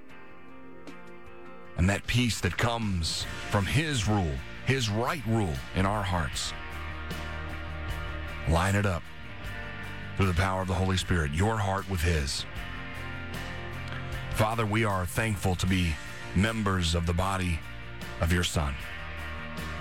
and 1.78 1.88
that 1.88 2.06
peace 2.06 2.40
that 2.40 2.58
comes 2.58 3.24
from 3.50 3.64
His 3.64 4.08
rule, 4.08 4.34
His 4.66 4.90
right 4.90 5.22
rule 5.26 5.54
in 5.76 5.86
our 5.86 6.02
hearts. 6.02 6.52
Line 8.50 8.76
it 8.76 8.86
up 8.86 9.02
through 10.16 10.26
the 10.26 10.34
power 10.34 10.62
of 10.62 10.68
the 10.68 10.74
Holy 10.74 10.96
Spirit, 10.96 11.32
your 11.32 11.58
heart 11.58 11.88
with 11.90 12.00
His. 12.00 12.44
Father, 14.34 14.64
we 14.64 14.84
are 14.84 15.04
thankful 15.04 15.54
to 15.56 15.66
be 15.66 15.94
members 16.34 16.94
of 16.94 17.06
the 17.06 17.12
body 17.12 17.58
of 18.20 18.32
your 18.32 18.44
Son, 18.44 18.74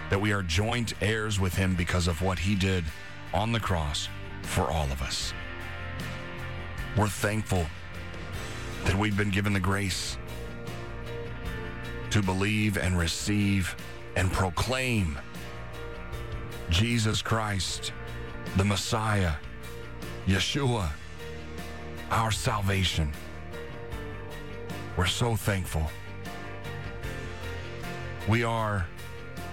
that 0.09 0.19
we 0.19 0.31
are 0.33 0.43
joint 0.43 0.93
heirs 1.01 1.39
with 1.39 1.55
Him 1.55 1.75
because 1.75 2.07
of 2.07 2.21
what 2.21 2.39
He 2.39 2.55
did 2.55 2.83
on 3.33 3.51
the 3.51 3.59
cross 3.59 4.09
for 4.41 4.63
all 4.63 4.91
of 4.91 5.01
us. 5.01 5.33
We're 6.97 7.07
thankful 7.07 7.65
that 8.85 8.95
we've 8.95 9.17
been 9.17 9.29
given 9.29 9.53
the 9.53 9.59
grace 9.59 10.17
to 12.09 12.21
believe 12.21 12.77
and 12.77 12.97
receive 12.97 13.75
and 14.15 14.31
proclaim 14.31 15.17
Jesus 16.69 17.21
Christ, 17.21 17.93
the 18.55 18.63
Messiah, 18.63 19.33
Yeshua, 20.25 20.89
our 22.09 22.31
salvation. 22.31 23.11
We're 24.95 25.05
so 25.05 25.35
thankful. 25.35 25.89
We 28.27 28.43
are 28.43 28.85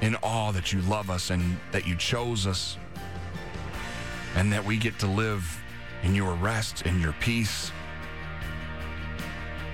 in 0.00 0.16
awe 0.16 0.52
that 0.52 0.72
you 0.72 0.80
love 0.82 1.10
us 1.10 1.30
and 1.30 1.58
that 1.72 1.86
you 1.86 1.96
chose 1.96 2.46
us 2.46 2.78
and 4.36 4.52
that 4.52 4.64
we 4.64 4.76
get 4.76 4.98
to 5.00 5.06
live 5.06 5.60
in 6.02 6.14
your 6.14 6.34
rest 6.34 6.82
in 6.82 7.00
your 7.00 7.14
peace. 7.20 7.72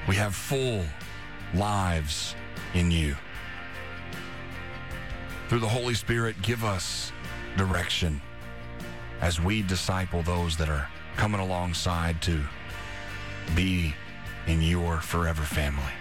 We 0.08 0.16
have 0.16 0.34
full 0.34 0.84
lives 1.54 2.34
in 2.74 2.90
you. 2.90 3.16
Through 5.48 5.60
the 5.60 5.68
Holy 5.68 5.94
Spirit, 5.94 6.40
give 6.42 6.64
us 6.64 7.12
direction 7.56 8.20
as 9.20 9.40
we 9.40 9.62
disciple 9.62 10.22
those 10.22 10.56
that 10.56 10.68
are 10.68 10.88
coming 11.16 11.40
alongside 11.40 12.20
to 12.22 12.40
be 13.54 13.94
in 14.46 14.62
your 14.62 15.00
forever 15.00 15.42
family. 15.42 15.92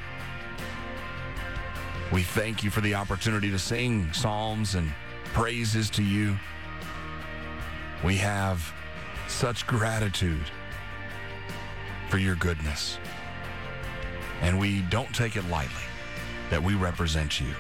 We 2.12 2.24
thank 2.24 2.64
you 2.64 2.70
for 2.70 2.82
the 2.82 2.96
opportunity 2.96 3.52
to 3.52 3.60
sing 3.60 4.12
psalms 4.14 4.76
and 4.76 4.92
praises 5.34 5.90
to 5.92 6.04
you. 6.04 6.36
We 8.04 8.16
have 8.18 8.74
such 9.28 9.68
gratitude 9.68 10.50
for 12.10 12.18
your 12.18 12.36
goodness. 12.36 12.98
And 14.42 14.58
we 14.58 14.82
don't 14.84 15.14
take 15.14 15.36
it 15.36 15.48
lightly 15.50 15.84
that 16.50 16.64
we 16.64 16.74
represent 16.74 17.40
you. 17.40 17.54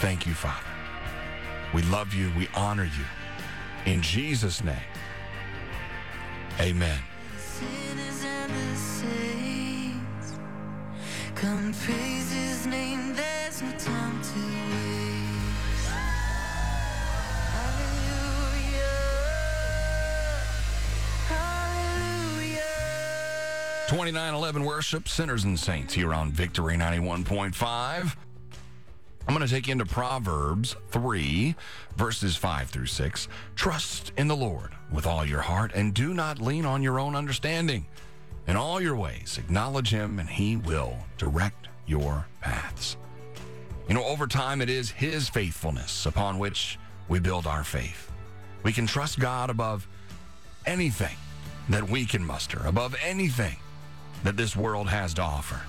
Thank 0.00 0.26
you, 0.26 0.34
Father. 0.34 0.66
We 1.72 1.82
love 1.82 2.12
you. 2.12 2.30
We 2.36 2.48
honor 2.54 2.84
you. 2.84 3.04
In 3.88 4.02
Jesus' 4.02 4.62
name, 4.62 4.76
amen. 6.60 6.98
Sinners 7.38 8.22
and 8.22 8.52
the 8.52 8.76
saints, 8.76 10.38
come 11.34 11.72
praise 11.72 12.30
His 12.30 12.66
name. 12.66 13.14
There's 13.14 13.62
no 13.62 13.70
time 13.78 14.20
to 14.22 14.40
waste. 14.70 15.88
Hallelujah, 17.54 18.98
hallelujah. 21.28 22.60
2911 23.88 24.64
Worship, 24.64 25.08
Sinners 25.08 25.44
and 25.44 25.58
Saints 25.58 25.94
here 25.94 26.12
on 26.12 26.30
Victory 26.30 26.76
91.5. 26.76 28.16
I'm 29.28 29.34
going 29.34 29.46
to 29.46 29.54
take 29.54 29.66
you 29.66 29.72
into 29.72 29.84
Proverbs 29.84 30.74
3, 30.90 31.54
verses 31.98 32.34
5 32.34 32.70
through 32.70 32.86
6. 32.86 33.28
Trust 33.56 34.10
in 34.16 34.26
the 34.26 34.34
Lord 34.34 34.70
with 34.90 35.06
all 35.06 35.22
your 35.22 35.42
heart 35.42 35.70
and 35.74 35.92
do 35.92 36.14
not 36.14 36.40
lean 36.40 36.64
on 36.64 36.82
your 36.82 36.98
own 36.98 37.14
understanding. 37.14 37.84
In 38.46 38.56
all 38.56 38.80
your 38.80 38.96
ways, 38.96 39.36
acknowledge 39.36 39.90
Him 39.90 40.18
and 40.18 40.30
He 40.30 40.56
will 40.56 40.96
direct 41.18 41.68
your 41.86 42.24
paths. 42.40 42.96
You 43.86 43.96
know, 43.96 44.04
over 44.04 44.26
time, 44.26 44.62
it 44.62 44.70
is 44.70 44.92
His 44.92 45.28
faithfulness 45.28 46.06
upon 46.06 46.38
which 46.38 46.78
we 47.06 47.18
build 47.18 47.46
our 47.46 47.64
faith. 47.64 48.10
We 48.62 48.72
can 48.72 48.86
trust 48.86 49.20
God 49.20 49.50
above 49.50 49.86
anything 50.64 51.18
that 51.68 51.86
we 51.86 52.06
can 52.06 52.24
muster, 52.24 52.62
above 52.64 52.96
anything 53.04 53.58
that 54.24 54.38
this 54.38 54.56
world 54.56 54.88
has 54.88 55.12
to 55.14 55.22
offer. 55.22 55.60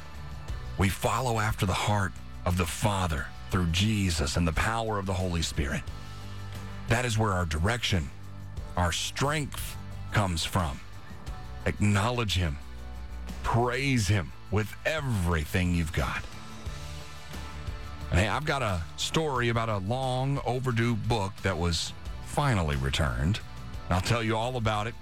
We 0.78 0.88
follow 0.88 1.42
after 1.42 1.66
the 1.66 1.74
heart 1.74 2.14
of 2.46 2.56
the 2.56 2.66
Father 2.66 3.28
through 3.50 3.68
Jesus 3.68 4.38
and 4.38 4.48
the 4.48 4.54
power 4.54 5.00
of 5.00 5.06
the 5.06 5.14
Holy 5.14 5.42
Spirit. 5.42 5.82
That 6.88 7.06
is 7.06 7.18
where 7.18 7.32
our 7.32 7.46
direction, 7.46 8.10
our 8.78 8.92
strength 8.92 9.78
comes 10.12 10.46
from. 10.46 10.80
Acknowledge 11.66 12.36
Him, 12.36 12.58
praise 13.44 14.08
Him 14.08 14.32
with 14.52 14.74
everything 14.86 15.76
you've 15.76 15.94
got. 15.94 16.24
And 18.12 18.20
hey, 18.20 18.28
I've 18.28 18.46
got 18.46 18.64
a 18.64 18.82
story 18.98 19.50
about 19.50 19.70
a 19.70 19.78
long 19.78 20.42
overdue 20.46 20.96
book 20.96 21.34
that 21.44 21.58
was 21.58 21.94
finally 22.26 22.76
returned. 22.78 23.40
I'll 23.90 24.02
tell 24.02 24.24
you 24.24 24.36
all 24.36 24.58
about 24.58 24.88
it 24.88 24.96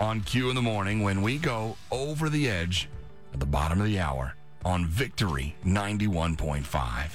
on 0.00 0.20
Q 0.22 0.48
in 0.48 0.54
the 0.54 0.62
morning 0.62 1.02
when 1.02 1.22
we 1.22 1.38
go 1.38 1.76
over 1.90 2.28
the 2.28 2.48
edge 2.48 2.88
at 3.32 3.40
the 3.40 3.46
bottom 3.46 3.80
of 3.80 3.86
the 3.86 3.98
hour 3.98 4.34
on 4.64 4.86
Victory 4.86 5.54
91.5. 5.64 7.10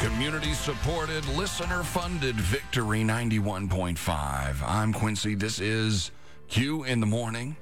Community 0.00 0.54
supported, 0.54 1.26
listener 1.28 1.82
funded 1.82 2.34
Victory 2.36 3.00
91.5. 3.00 4.62
I'm 4.66 4.94
Quincy. 4.94 5.34
This 5.34 5.60
is 5.60 6.10
Q 6.48 6.84
in 6.84 7.00
the 7.00 7.06
morning. 7.06 7.54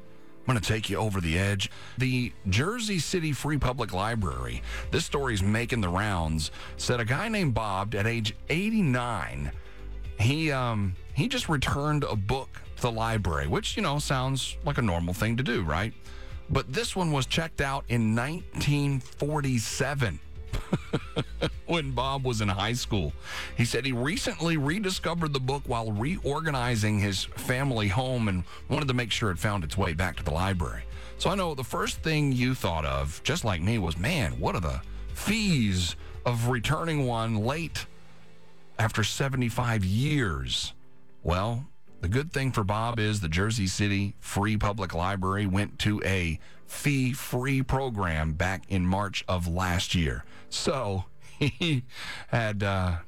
I'm 0.47 0.55
going 0.55 0.61
to 0.63 0.73
take 0.73 0.89
you 0.89 0.99
over 0.99 1.21
the 1.21 1.37
edge. 1.37 1.69
The 1.99 2.33
Jersey 2.49 3.01
City 3.01 3.33
Free 3.33 3.59
Public 3.59 3.93
Library, 3.93 4.63
this 4.93 5.05
story's 5.05 5.43
making 5.43 5.81
the 5.81 5.89
rounds, 5.89 6.53
said 6.77 7.01
a 7.01 7.05
guy 7.05 7.29
named 7.29 7.55
Bob 7.55 7.95
at 7.97 8.07
age 8.07 8.37
89, 8.49 9.51
he 10.19 10.51
um 10.51 10.95
he 11.15 11.29
just 11.29 11.49
returned 11.49 12.05
a 12.05 12.15
book 12.15 12.61
to 12.77 12.83
the 12.83 12.93
library, 12.93 13.49
which, 13.49 13.77
you 13.77 13.83
know, 13.83 13.99
sounds 13.99 14.57
like 14.65 14.79
a 14.79 14.83
normal 14.83 15.13
thing 15.13 15.37
to 15.37 15.43
do, 15.43 15.63
right? 15.63 15.93
But 16.49 16.73
this 16.73 16.95
one 16.95 17.13
was 17.13 17.27
checked 17.27 17.61
out 17.61 17.85
in 17.89 18.15
1947 18.15 20.21
when 21.67 21.91
Bob 21.91 22.25
was 22.25 22.41
in 22.41 22.49
high 22.49 22.73
school. 22.73 23.13
He 23.57 23.65
said 23.65 23.85
he 23.85 23.93
recently 23.93 24.57
rediscovered 24.57 25.33
the 25.33 25.41
book 25.41 25.63
while 25.67 25.93
reorganizing 25.93 27.01
his 27.01 27.25
family 27.25 27.89
home 27.89 28.29
and 28.29 28.45
wanted 28.69 28.89
to 28.89 28.95
make 28.95 29.11
sure 29.11 29.31
it 29.31 29.39
found 29.39 29.65
its 29.65 29.77
way 29.77 29.93
back 29.93 30.17
to 30.17 30.25
the 30.25 30.31
library. 30.31 30.83
So 31.19 31.31
I 31.31 31.35
know 31.35 31.55
the 31.55 31.65
first 31.65 32.03
thing 32.03 32.33
you 32.33 32.55
thought 32.55 32.85
of, 32.85 33.21
just 33.25 33.45
like 33.45 33.61
me, 33.61 33.79
was 33.79 33.99
man, 33.99 34.39
what 34.39 34.55
are 34.55 34.61
the 34.61 34.81
fees 35.15 35.97
of 36.25 36.49
returning 36.49 37.07
one 37.07 37.37
late 37.37 37.87
after 38.79 39.05
75 39.05 39.85
years? 39.85 40.75
Well, 41.23 41.67
the 42.01 42.09
good 42.09 42.33
thing 42.33 42.53
for 42.53 42.63
Bob 42.63 42.99
is 42.99 43.21
the 43.21 43.29
Jersey 43.29 43.67
City 43.67 44.15
Free 44.21 44.57
Public 44.57 44.95
Library 44.95 45.47
went 45.47 45.79
to 45.81 46.01
a 46.05 46.39
fee 46.67 47.13
free 47.13 47.63
program 47.63 48.35
back 48.35 48.63
in 48.69 48.87
March 48.87 49.25
of 49.27 49.49
last 49.49 49.95
year. 49.95 50.25
So 50.49 51.05
he 51.39 51.83
had 52.29 52.63
uh, 52.63 52.99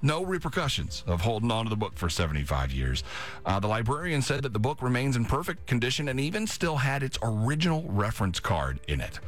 no 0.00 0.24
repercussions 0.24 1.02
of 1.06 1.22
holding 1.22 1.50
on 1.50 1.64
to 1.64 1.70
the 1.70 1.76
book 1.76 1.96
for 1.96 2.08
75 2.08 2.70
years. 2.72 3.02
Uh, 3.44 3.58
the 3.58 3.66
librarian 3.66 4.22
said 4.22 4.42
that 4.42 4.52
the 4.52 4.58
book 4.58 4.80
remains 4.80 5.16
in 5.16 5.24
perfect 5.24 5.66
condition 5.66 6.08
and 6.08 6.20
even 6.20 6.46
still 6.46 6.76
had 6.76 7.02
its 7.02 7.18
original 7.22 7.84
reference 7.88 8.38
card 8.38 8.78
in 8.86 9.00
it. 9.00 9.18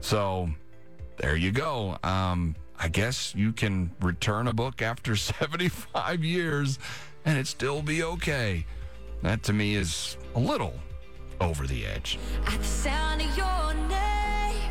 So 0.00 0.50
there 1.18 1.36
you 1.36 1.52
go. 1.52 1.98
Um, 2.02 2.56
I 2.78 2.88
guess 2.88 3.34
you 3.34 3.52
can 3.52 3.90
return 4.00 4.48
a 4.48 4.52
book 4.52 4.82
after 4.82 5.16
75 5.16 6.24
years 6.24 6.78
and 7.24 7.38
it 7.38 7.46
still 7.46 7.82
be 7.82 8.02
okay. 8.02 8.64
That 9.22 9.42
to 9.44 9.52
me 9.52 9.74
is 9.74 10.16
a 10.34 10.40
little 10.40 10.74
over 11.40 11.66
the 11.66 11.86
edge. 11.86 12.18
At 12.46 12.58
the 12.58 12.64
sound 12.64 13.20
of 13.22 13.36
your 13.36 13.74
name, 13.88 14.70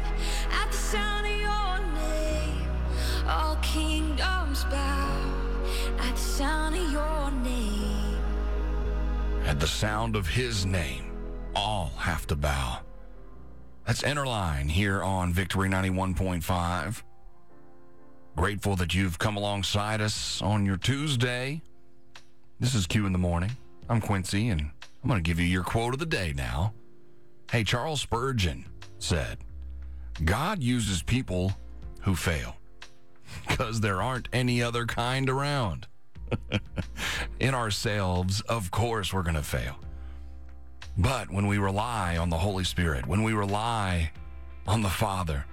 at 0.52 0.72
the 0.72 0.78
sound 0.78 1.26
of 1.26 1.40
your 1.40 1.94
name, 1.96 2.68
all 3.28 3.58
kingdoms 3.58 4.64
bow. 4.66 5.34
At 6.00 6.16
the 6.16 6.22
sound 6.22 6.76
of 6.76 6.92
your 6.92 7.32
name, 7.32 8.22
At 9.46 9.60
the 9.60 9.68
sound 9.68 10.16
of 10.16 10.28
his 10.28 10.66
name, 10.66 11.12
all 11.56 11.92
have 11.98 12.26
to 12.28 12.36
bow. 12.36 12.80
That's 13.86 14.04
Enterline 14.04 14.70
here 14.70 15.04
on 15.04 15.34
Victory 15.34 15.70
91.5. 15.70 17.04
Grateful 18.36 18.76
that 18.76 18.94
you've 18.94 19.18
come 19.18 19.38
alongside 19.38 20.02
us 20.02 20.42
on 20.42 20.66
your 20.66 20.76
Tuesday. 20.76 21.62
This 22.60 22.76
is 22.76 22.86
Q 22.86 23.06
in 23.06 23.14
the 23.14 23.18
morning. 23.18 23.52
I'm 23.90 24.02
Quincy, 24.02 24.50
and 24.50 24.60
I'm 24.62 25.10
going 25.10 25.24
to 25.24 25.28
give 25.28 25.40
you 25.40 25.46
your 25.46 25.64
quote 25.64 25.94
of 25.94 26.02
the 26.02 26.06
day 26.06 26.34
now. 26.36 26.74
Hey, 27.50 27.64
Charles 27.64 28.02
Spurgeon 28.02 28.66
said, 29.00 29.38
God 30.26 30.62
uses 30.62 31.02
people 31.02 31.54
who 32.02 32.14
fail 32.14 32.58
because 33.48 33.80
there 33.80 34.02
aren't 34.02 34.28
any 34.34 34.62
other 34.62 34.86
kind 34.86 35.30
around. 35.30 35.88
in 37.40 37.54
ourselves, 37.54 38.42
of 38.42 38.70
course, 38.70 39.14
we're 39.14 39.24
going 39.24 39.36
to 39.36 39.44
fail. 39.44 39.78
But 40.98 41.30
when 41.32 41.48
we 41.48 41.58
rely 41.58 42.18
on 42.18 42.30
the 42.30 42.38
Holy 42.38 42.66
Spirit, 42.66 43.08
when 43.08 43.24
we 43.24 43.32
rely 43.32 44.12
on 44.68 44.82
the 44.82 44.90
Father, 44.90 45.46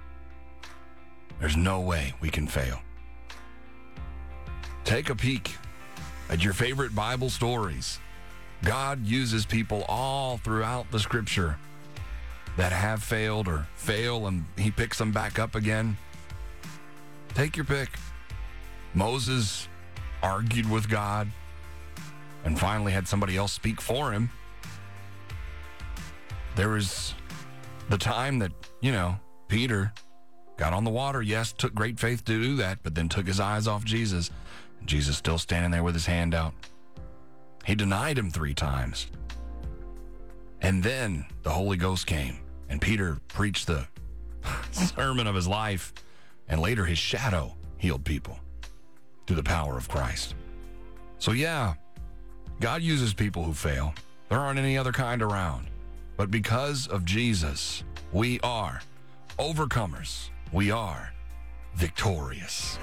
there's 1.39 1.57
no 1.57 1.81
way 1.81 2.13
we 2.21 2.29
can 2.29 2.47
fail. 2.47 2.79
Take 4.83 5.09
a 5.09 5.15
peek 5.15 5.55
at 6.29 6.43
your 6.43 6.53
favorite 6.53 6.95
Bible 6.95 7.29
stories. 7.29 7.99
God 8.63 9.05
uses 9.05 9.45
people 9.45 9.83
all 9.87 10.37
throughout 10.37 10.89
the 10.91 10.99
scripture 10.99 11.57
that 12.57 12.71
have 12.71 13.03
failed 13.03 13.47
or 13.47 13.67
fail 13.75 14.27
and 14.27 14.45
he 14.57 14.71
picks 14.71 14.97
them 14.97 15.11
back 15.11 15.39
up 15.39 15.55
again. 15.55 15.97
Take 17.33 17.57
your 17.57 17.65
pick. 17.65 17.89
Moses 18.93 19.67
argued 20.21 20.69
with 20.69 20.87
God 20.89 21.27
and 22.45 22.59
finally 22.59 22.91
had 22.91 23.07
somebody 23.07 23.35
else 23.37 23.51
speak 23.51 23.81
for 23.81 24.11
him. 24.11 24.29
There 26.55 26.69
was 26.69 27.15
the 27.89 27.97
time 27.97 28.39
that, 28.39 28.51
you 28.81 28.91
know, 28.91 29.17
Peter 29.47 29.91
got 30.63 30.71
on 30.71 30.85
the 30.85 30.89
water. 30.89 31.21
Yes, 31.21 31.51
took 31.51 31.75
great 31.75 31.99
faith 31.99 32.23
to 32.23 32.41
do 32.41 32.55
that, 32.55 32.79
but 32.83 32.95
then 32.95 33.09
took 33.09 33.27
his 33.27 33.41
eyes 33.41 33.67
off 33.67 33.83
Jesus. 33.83 34.31
And 34.79 34.87
Jesus 34.87 35.17
still 35.17 35.37
standing 35.37 35.71
there 35.71 35.83
with 35.83 35.93
his 35.93 36.05
hand 36.05 36.33
out. 36.33 36.53
He 37.65 37.75
denied 37.75 38.17
him 38.17 38.31
three 38.31 38.53
times. 38.53 39.07
And 40.61 40.81
then 40.81 41.25
the 41.41 41.49
Holy 41.49 41.75
Ghost 41.75 42.07
came, 42.07 42.39
and 42.69 42.79
Peter 42.79 43.17
preached 43.27 43.67
the 43.67 43.85
sermon 44.71 45.27
of 45.27 45.35
his 45.35 45.49
life, 45.49 45.93
and 46.47 46.61
later 46.61 46.85
his 46.85 46.97
shadow 46.97 47.57
healed 47.75 48.05
people 48.05 48.39
through 49.27 49.35
the 49.35 49.43
power 49.43 49.77
of 49.77 49.89
Christ. 49.89 50.33
So, 51.19 51.33
yeah, 51.33 51.73
God 52.61 52.81
uses 52.81 53.13
people 53.13 53.43
who 53.43 53.53
fail. 53.53 53.93
There 54.29 54.39
aren't 54.39 54.59
any 54.59 54.77
other 54.77 54.93
kind 54.93 55.21
around. 55.21 55.67
But 56.15 56.31
because 56.31 56.87
of 56.87 57.03
Jesus, 57.03 57.83
we 58.13 58.39
are 58.39 58.79
overcomers. 59.37 60.29
We 60.53 60.69
are 60.69 61.11
victorious. 61.73 62.77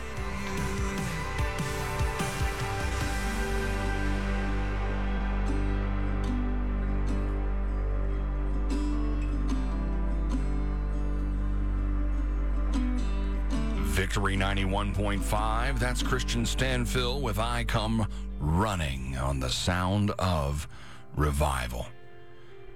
Victory 13.85 14.37
91.5. 14.37 15.79
That's 15.79 16.03
Christian 16.03 16.43
Stanfill 16.43 17.21
with 17.21 17.39
I 17.39 17.63
Come 17.63 18.09
Running 18.41 19.17
on 19.17 19.39
the 19.39 19.49
sound 19.49 20.11
of 20.19 20.67
revival. 21.15 21.87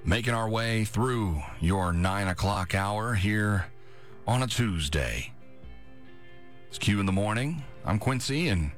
Making 0.04 0.34
our 0.34 0.48
way 0.48 0.84
through 0.84 1.42
your 1.60 1.92
9 1.92 2.28
o'clock 2.28 2.76
hour 2.76 3.14
here 3.14 3.66
on 4.26 4.42
a 4.42 4.46
Tuesday. 4.46 5.32
It's 6.68 6.78
Q 6.78 6.98
in 7.00 7.06
the 7.06 7.12
morning. 7.12 7.62
I'm 7.84 7.98
Quincy, 7.98 8.48
and 8.48 8.70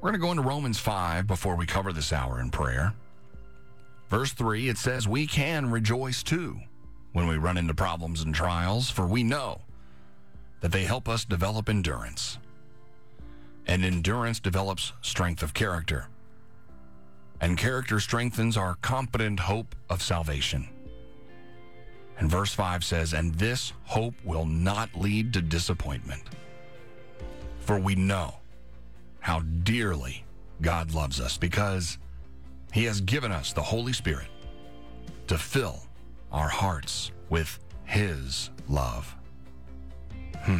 we're 0.00 0.10
going 0.10 0.20
to 0.20 0.24
go 0.24 0.30
into 0.30 0.42
Romans 0.42 0.78
5 0.78 1.26
before 1.26 1.56
we 1.56 1.66
cover 1.66 1.92
this 1.92 2.12
hour 2.12 2.40
in 2.40 2.50
prayer. 2.50 2.94
Verse 4.08 4.32
3, 4.32 4.68
it 4.68 4.78
says, 4.78 5.08
We 5.08 5.26
can 5.26 5.70
rejoice 5.70 6.22
too 6.22 6.60
when 7.12 7.26
we 7.26 7.36
run 7.36 7.58
into 7.58 7.74
problems 7.74 8.22
and 8.22 8.34
trials, 8.34 8.88
for 8.88 9.06
we 9.06 9.24
know 9.24 9.62
that 10.60 10.70
they 10.70 10.84
help 10.84 11.08
us 11.08 11.24
develop 11.24 11.68
endurance. 11.68 12.38
And 13.66 13.84
endurance 13.84 14.38
develops 14.38 14.92
strength 15.00 15.42
of 15.42 15.54
character. 15.54 16.08
And 17.40 17.58
character 17.58 17.98
strengthens 17.98 18.56
our 18.56 18.76
confident 18.76 19.40
hope 19.40 19.74
of 19.90 20.02
salvation. 20.02 20.68
And 22.18 22.30
verse 22.30 22.52
5 22.54 22.84
says, 22.84 23.12
And 23.12 23.34
this 23.34 23.72
hope 23.84 24.14
will 24.24 24.46
not 24.46 24.94
lead 24.94 25.32
to 25.32 25.42
disappointment. 25.42 26.22
For 27.60 27.78
we 27.78 27.94
know 27.94 28.34
how 29.20 29.40
dearly 29.40 30.24
God 30.60 30.94
loves 30.94 31.20
us 31.20 31.36
because 31.36 31.98
he 32.72 32.84
has 32.84 33.00
given 33.00 33.32
us 33.32 33.52
the 33.52 33.62
Holy 33.62 33.92
Spirit 33.92 34.28
to 35.26 35.38
fill 35.38 35.82
our 36.30 36.48
hearts 36.48 37.10
with 37.30 37.58
his 37.84 38.50
love. 38.68 39.14
Hmm. 40.42 40.58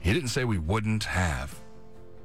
He 0.00 0.12
didn't 0.12 0.28
say 0.28 0.44
we 0.44 0.58
wouldn't 0.58 1.04
have 1.04 1.58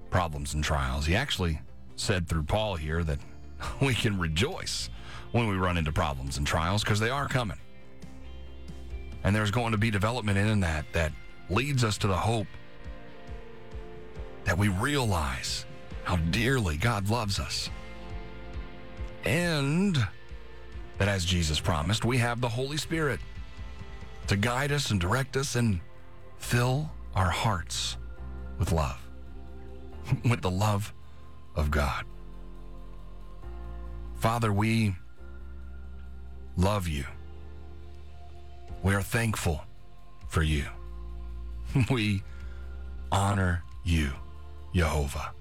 problems 0.10 0.54
and 0.54 0.64
trials. 0.64 1.06
He 1.06 1.16
actually 1.16 1.62
said 1.96 2.28
through 2.28 2.44
Paul 2.44 2.76
here 2.76 3.04
that 3.04 3.20
we 3.82 3.94
can 3.94 4.20
rejoice 4.20 4.90
when 5.32 5.48
we 5.48 5.56
run 5.56 5.78
into 5.78 5.92
problems 5.92 6.38
and 6.38 6.48
trials 6.48 6.84
because 6.84 7.00
they 7.00 7.10
are 7.10 7.28
coming. 7.28 7.58
And 9.24 9.36
there's 9.36 9.52
going 9.52 9.72
to 9.72 9.78
be 9.78 9.92
development 9.92 10.38
in 10.38 10.60
that 10.62 10.86
that 10.94 11.12
leads 11.50 11.84
us 11.84 11.98
to 12.00 12.08
the 12.08 12.16
hope 12.16 12.48
that 14.46 14.58
we 14.58 14.70
realize 14.70 15.66
how 16.04 16.16
dearly 16.16 16.78
God 16.78 17.10
loves 17.10 17.40
us. 17.40 17.70
And 19.26 19.98
that 20.98 21.08
as 21.08 21.26
Jesus 21.26 21.60
promised, 21.60 22.06
we 22.06 22.18
have 22.18 22.40
the 22.40 22.48
Holy 22.48 22.78
Spirit 22.78 23.20
to 24.28 24.38
guide 24.38 24.72
us 24.72 24.92
and 24.92 25.00
direct 25.00 25.36
us 25.36 25.56
and 25.56 25.80
fill 26.38 26.90
our 27.16 27.30
hearts 27.30 27.98
with 28.58 28.72
love, 28.72 29.00
with 30.30 30.42
the 30.42 30.50
love 30.50 30.94
of 31.56 31.70
God. 31.72 32.06
Father, 34.16 34.54
we 34.54 34.96
love 36.58 36.88
you. 36.88 37.06
We 38.84 38.94
are 38.96 39.02
thankful 39.02 39.62
for 40.28 40.44
you. 40.44 40.66
We 41.92 42.24
honor 43.12 43.64
you, 43.84 44.10
Jehovah. 44.74 45.32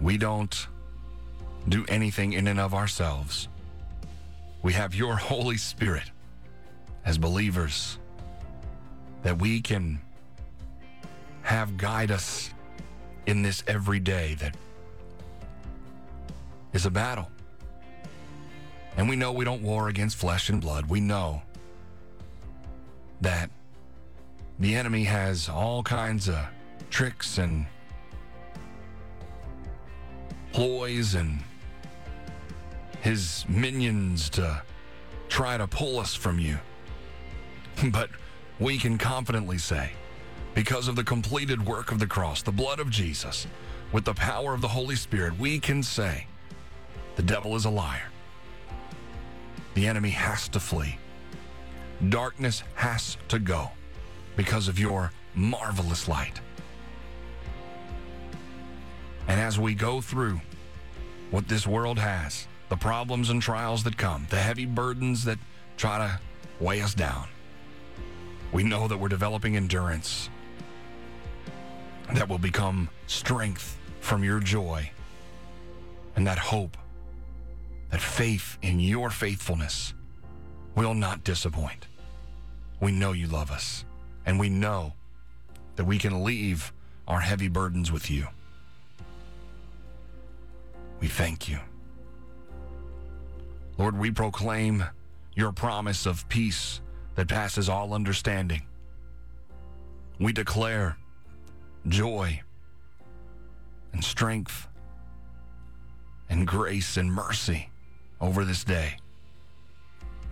We 0.00 0.16
don't 0.16 0.66
do 1.68 1.84
anything 1.88 2.34
in 2.34 2.46
and 2.46 2.60
of 2.60 2.74
ourselves. 2.74 3.48
We 4.62 4.72
have 4.74 4.94
your 4.94 5.16
Holy 5.32 5.56
Spirit 5.56 6.10
as 7.04 7.18
believers 7.18 7.98
that 9.22 9.38
we 9.38 9.60
can 9.60 10.00
have 11.42 11.76
guide 11.76 12.10
us 12.10 12.50
in 13.26 13.42
this 13.42 13.64
every 13.66 14.00
day 14.00 14.34
that 14.34 14.56
is 16.72 16.86
a 16.86 16.90
battle. 16.90 17.28
And 18.98 19.08
we 19.08 19.14
know 19.14 19.30
we 19.30 19.44
don't 19.44 19.62
war 19.62 19.88
against 19.88 20.16
flesh 20.16 20.48
and 20.48 20.60
blood. 20.60 20.86
We 20.86 21.00
know 21.00 21.40
that 23.20 23.48
the 24.58 24.74
enemy 24.74 25.04
has 25.04 25.48
all 25.48 25.84
kinds 25.84 26.28
of 26.28 26.36
tricks 26.90 27.38
and 27.38 27.64
ploys 30.52 31.14
and 31.14 31.38
his 33.00 33.44
minions 33.48 34.28
to 34.30 34.60
try 35.28 35.56
to 35.56 35.68
pull 35.68 36.00
us 36.00 36.14
from 36.14 36.40
you. 36.40 36.58
But 37.92 38.10
we 38.58 38.78
can 38.78 38.98
confidently 38.98 39.58
say, 39.58 39.92
because 40.56 40.88
of 40.88 40.96
the 40.96 41.04
completed 41.04 41.64
work 41.64 41.92
of 41.92 42.00
the 42.00 42.06
cross, 42.08 42.42
the 42.42 42.50
blood 42.50 42.80
of 42.80 42.90
Jesus, 42.90 43.46
with 43.92 44.04
the 44.04 44.14
power 44.14 44.54
of 44.54 44.60
the 44.60 44.66
Holy 44.66 44.96
Spirit, 44.96 45.38
we 45.38 45.60
can 45.60 45.84
say, 45.84 46.26
the 47.14 47.22
devil 47.22 47.54
is 47.54 47.64
a 47.64 47.70
liar. 47.70 48.10
The 49.78 49.86
enemy 49.86 50.10
has 50.10 50.48
to 50.48 50.58
flee. 50.58 50.98
Darkness 52.08 52.64
has 52.74 53.16
to 53.28 53.38
go 53.38 53.70
because 54.34 54.66
of 54.66 54.76
your 54.76 55.12
marvelous 55.36 56.08
light. 56.08 56.40
And 59.28 59.40
as 59.40 59.56
we 59.56 59.74
go 59.74 60.00
through 60.00 60.40
what 61.30 61.46
this 61.46 61.64
world 61.64 61.96
has, 61.96 62.48
the 62.70 62.76
problems 62.76 63.30
and 63.30 63.40
trials 63.40 63.84
that 63.84 63.96
come, 63.96 64.26
the 64.30 64.40
heavy 64.40 64.66
burdens 64.66 65.22
that 65.26 65.38
try 65.76 65.98
to 65.98 66.20
weigh 66.58 66.80
us 66.80 66.92
down, 66.92 67.28
we 68.50 68.64
know 68.64 68.88
that 68.88 68.98
we're 68.98 69.06
developing 69.06 69.56
endurance 69.56 70.28
that 72.14 72.28
will 72.28 72.38
become 72.38 72.88
strength 73.06 73.78
from 74.00 74.24
your 74.24 74.40
joy 74.40 74.90
and 76.16 76.26
that 76.26 76.38
hope, 76.40 76.76
that 77.90 78.00
faith 78.00 78.58
in 78.62 78.80
your 78.80 79.10
faithfulness 79.10 79.94
will 80.74 80.94
not 80.94 81.24
disappoint. 81.24 81.88
We 82.80 82.92
know 82.92 83.12
you 83.12 83.26
love 83.26 83.50
us, 83.50 83.84
and 84.26 84.38
we 84.38 84.48
know 84.48 84.92
that 85.76 85.84
we 85.84 85.98
can 85.98 86.22
leave 86.24 86.72
our 87.06 87.20
heavy 87.20 87.48
burdens 87.48 87.90
with 87.90 88.10
you. 88.10 88.26
We 91.00 91.08
thank 91.08 91.48
you. 91.48 91.58
Lord, 93.78 93.96
we 93.96 94.10
proclaim 94.10 94.84
your 95.34 95.52
promise 95.52 96.04
of 96.04 96.28
peace 96.28 96.80
that 97.14 97.28
passes 97.28 97.68
all 97.68 97.94
understanding. 97.94 98.62
We 100.18 100.32
declare 100.32 100.96
joy 101.86 102.42
and 103.92 104.04
strength 104.04 104.66
and 106.28 106.46
grace 106.46 106.96
and 106.96 107.12
mercy 107.12 107.70
over 108.20 108.44
this 108.44 108.64
day. 108.64 108.96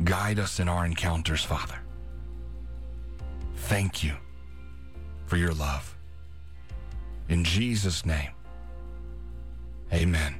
Guide 0.04 0.38
us 0.38 0.60
in 0.60 0.68
our 0.68 0.84
encounters, 0.84 1.42
Father. 1.42 1.78
Thank 3.56 4.04
you 4.04 4.14
for 5.26 5.36
your 5.36 5.52
love. 5.52 5.96
In 7.28 7.42
Jesus' 7.42 8.06
name, 8.06 8.30
amen. 9.92 10.36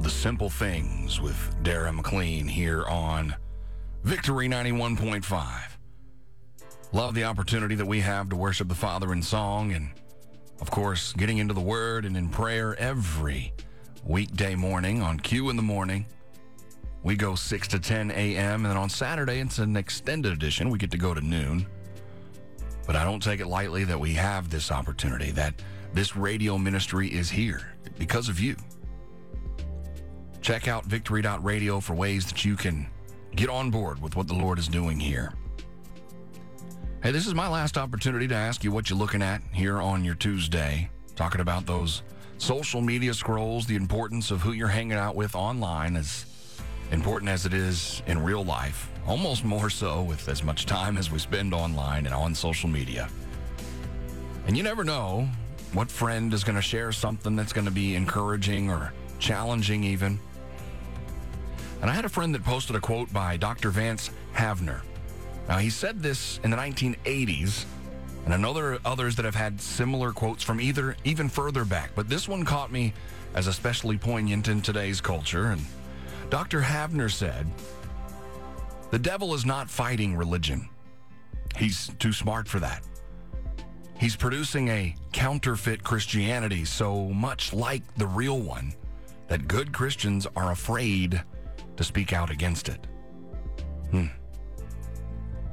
The 0.00 0.10
Simple 0.10 0.48
Things 0.48 1.20
with 1.20 1.56
Dara 1.62 1.92
Maclean 1.92 2.46
here 2.46 2.84
on 2.84 3.34
Victory 4.04 4.48
91.5. 4.48 5.76
Love 6.92 7.14
the 7.14 7.24
opportunity 7.24 7.74
that 7.74 7.86
we 7.86 8.00
have 8.00 8.28
to 8.28 8.36
worship 8.36 8.68
the 8.68 8.74
Father 8.74 9.12
in 9.12 9.22
song 9.22 9.72
and, 9.72 9.90
of 10.60 10.70
course, 10.70 11.12
getting 11.14 11.38
into 11.38 11.52
the 11.52 11.60
Word 11.60 12.04
and 12.04 12.16
in 12.16 12.28
prayer 12.28 12.78
every 12.78 13.52
weekday 14.04 14.54
morning 14.54 15.02
on 15.02 15.18
Q 15.18 15.50
in 15.50 15.56
the 15.56 15.62
morning. 15.62 16.06
We 17.02 17.16
go 17.16 17.34
6 17.34 17.68
to 17.68 17.78
10 17.78 18.10
a.m. 18.12 18.64
And 18.64 18.66
then 18.66 18.76
on 18.76 18.88
Saturday, 18.88 19.40
it's 19.40 19.58
an 19.58 19.76
extended 19.76 20.32
edition. 20.32 20.70
We 20.70 20.78
get 20.78 20.90
to 20.92 20.98
go 20.98 21.12
to 21.12 21.20
noon. 21.20 21.66
But 22.86 22.96
I 22.96 23.04
don't 23.04 23.22
take 23.22 23.40
it 23.40 23.46
lightly 23.46 23.84
that 23.84 23.98
we 23.98 24.14
have 24.14 24.48
this 24.48 24.70
opportunity, 24.72 25.30
that 25.32 25.60
this 25.92 26.16
radio 26.16 26.56
ministry 26.56 27.08
is 27.08 27.28
here 27.28 27.74
because 27.98 28.28
of 28.28 28.40
you. 28.40 28.56
Check 30.40 30.68
out 30.68 30.86
victory.radio 30.86 31.80
for 31.80 31.94
ways 31.94 32.26
that 32.26 32.44
you 32.44 32.56
can 32.56 32.86
get 33.34 33.48
on 33.48 33.70
board 33.70 34.00
with 34.00 34.16
what 34.16 34.28
the 34.28 34.34
Lord 34.34 34.58
is 34.58 34.68
doing 34.68 34.98
here. 34.98 35.32
Hey, 37.02 37.12
this 37.12 37.26
is 37.26 37.34
my 37.34 37.48
last 37.48 37.78
opportunity 37.78 38.26
to 38.28 38.34
ask 38.34 38.64
you 38.64 38.72
what 38.72 38.90
you're 38.90 38.98
looking 38.98 39.22
at 39.22 39.40
here 39.52 39.80
on 39.80 40.04
your 40.04 40.16
Tuesday, 40.16 40.90
talking 41.14 41.40
about 41.40 41.64
those 41.64 42.02
social 42.38 42.80
media 42.80 43.14
scrolls, 43.14 43.66
the 43.66 43.76
importance 43.76 44.30
of 44.30 44.40
who 44.40 44.52
you're 44.52 44.68
hanging 44.68 44.96
out 44.96 45.14
with 45.14 45.34
online 45.34 45.96
as 45.96 46.26
important 46.90 47.30
as 47.30 47.46
it 47.46 47.52
is 47.52 48.02
in 48.06 48.22
real 48.22 48.44
life, 48.44 48.90
almost 49.06 49.44
more 49.44 49.70
so 49.70 50.02
with 50.02 50.28
as 50.28 50.42
much 50.42 50.66
time 50.66 50.96
as 50.96 51.10
we 51.10 51.18
spend 51.18 51.54
online 51.54 52.06
and 52.06 52.14
on 52.14 52.34
social 52.34 52.68
media. 52.68 53.08
And 54.46 54.56
you 54.56 54.62
never 54.62 54.82
know 54.84 55.28
what 55.74 55.90
friend 55.90 56.32
is 56.32 56.42
going 56.42 56.56
to 56.56 56.62
share 56.62 56.90
something 56.92 57.36
that's 57.36 57.52
going 57.52 57.66
to 57.66 57.70
be 57.70 57.94
encouraging 57.94 58.70
or 58.70 58.92
challenging, 59.18 59.84
even. 59.84 60.18
And 61.80 61.90
I 61.90 61.94
had 61.94 62.04
a 62.04 62.08
friend 62.08 62.34
that 62.34 62.44
posted 62.44 62.76
a 62.76 62.80
quote 62.80 63.12
by 63.12 63.36
Dr. 63.36 63.70
Vance 63.70 64.10
Havner. 64.34 64.80
Now, 65.48 65.58
he 65.58 65.70
said 65.70 66.02
this 66.02 66.40
in 66.44 66.50
the 66.50 66.56
1980s, 66.56 67.64
and 68.26 68.44
are 68.44 68.78
others 68.84 69.16
that 69.16 69.24
have 69.24 69.34
had 69.34 69.60
similar 69.60 70.12
quotes 70.12 70.42
from 70.42 70.60
either 70.60 70.96
even 71.04 71.28
further 71.28 71.64
back, 71.64 71.90
but 71.94 72.08
this 72.08 72.28
one 72.28 72.44
caught 72.44 72.70
me 72.70 72.92
as 73.34 73.46
especially 73.46 73.96
poignant 73.96 74.48
in 74.48 74.60
today's 74.60 75.00
culture. 75.00 75.46
And 75.46 75.64
Dr. 76.28 76.60
Havner 76.60 77.10
said, 77.10 77.46
The 78.90 78.98
devil 78.98 79.32
is 79.34 79.46
not 79.46 79.70
fighting 79.70 80.16
religion, 80.16 80.68
he's 81.56 81.90
too 81.98 82.12
smart 82.12 82.48
for 82.48 82.60
that. 82.60 82.82
He's 83.98 84.14
producing 84.14 84.68
a 84.68 84.94
counterfeit 85.12 85.82
Christianity 85.82 86.64
so 86.64 87.06
much 87.06 87.52
like 87.52 87.82
the 87.96 88.06
real 88.06 88.38
one 88.38 88.72
that 89.26 89.48
good 89.48 89.72
Christians 89.72 90.26
are 90.36 90.52
afraid 90.52 91.22
to 91.78 91.84
speak 91.84 92.12
out 92.12 92.28
against 92.28 92.68
it. 92.68 92.86
Hmm. 93.92 94.06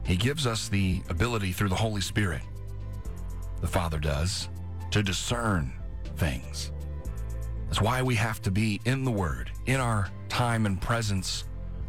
He 0.03 0.17
gives 0.17 0.45
us 0.45 0.67
the 0.67 1.01
ability 1.09 1.51
through 1.51 1.69
the 1.69 1.75
Holy 1.75 2.01
Spirit, 2.01 2.41
the 3.61 3.67
Father 3.67 3.99
does, 3.99 4.49
to 4.89 5.03
discern 5.03 5.71
things. 6.17 6.71
That's 7.67 7.79
why 7.79 8.01
we 8.01 8.15
have 8.15 8.41
to 8.41 8.51
be 8.51 8.81
in 8.85 9.05
the 9.05 9.11
Word, 9.11 9.51
in 9.67 9.79
our 9.79 10.09
time 10.27 10.65
and 10.65 10.81
presence 10.81 11.43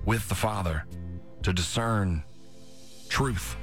with 0.05 0.29
the 0.29 0.35
Father, 0.35 0.85
to 1.43 1.53
discern 1.55 2.23
truth. 3.09 3.57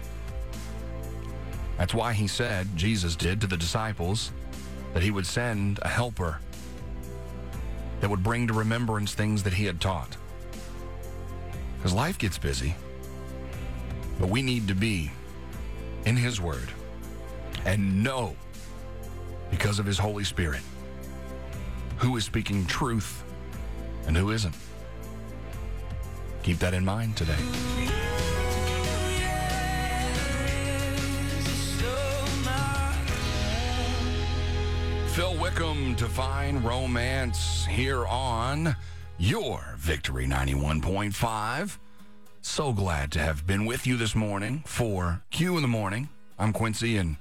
That's 1.78 1.94
why 1.94 2.14
he 2.14 2.28
said, 2.28 2.68
Jesus 2.76 3.16
did 3.16 3.42
to 3.42 3.48
the 3.48 3.58
disciples, 3.58 4.32
that 4.96 5.04
he 5.04 5.12
would 5.12 5.28
send 5.28 5.80
a 5.84 5.88
helper 5.88 6.40
that 8.00 8.10
would 8.10 8.24
bring 8.24 8.48
to 8.48 8.54
remembrance 8.54 9.14
things 9.14 9.44
that 9.44 9.54
he 9.54 9.66
had 9.66 9.80
taught. 9.80 10.18
Because 11.84 11.98
life 11.98 12.18
gets 12.18 12.38
busy, 12.38 12.76
but 14.18 14.30
we 14.30 14.42
need 14.42 14.70
to 14.70 14.74
be 14.74 15.12
in 16.06 16.16
his 16.16 16.40
word 16.40 16.70
and 17.66 18.02
know, 18.02 18.38
because 19.52 19.80
of 19.80 19.86
his 19.86 19.98
Holy 19.98 20.24
Spirit, 20.24 20.62
who 21.98 22.16
is 22.16 22.24
speaking 22.24 22.66
truth 22.68 23.26
and 24.08 24.16
who 24.16 24.32
isn't. 24.32 24.56
Keep 26.44 26.60
that 26.60 26.74
in 26.74 26.86
mind 26.86 27.18
today. 27.18 27.36
Phil 35.08 35.36
Wickham 35.36 35.96
Divine 35.96 36.64
Romance 36.64 37.66
here 37.66 38.06
on 38.06 38.74
your 39.24 39.76
Victory 39.78 40.26
91.5. 40.26 41.78
So 42.42 42.74
glad 42.74 43.10
to 43.14 43.20
have 43.20 43.48
been 43.48 43.66
with 43.66 43.88
you 43.88 43.96
this 43.96 44.16
morning 44.16 44.64
for 44.66 45.24
Q 45.32 45.56
in 45.56 45.62
the 45.62 45.68
Morning. 45.70 46.10
I'm 46.38 46.52
Quincy 46.52 46.98
and 46.98 47.16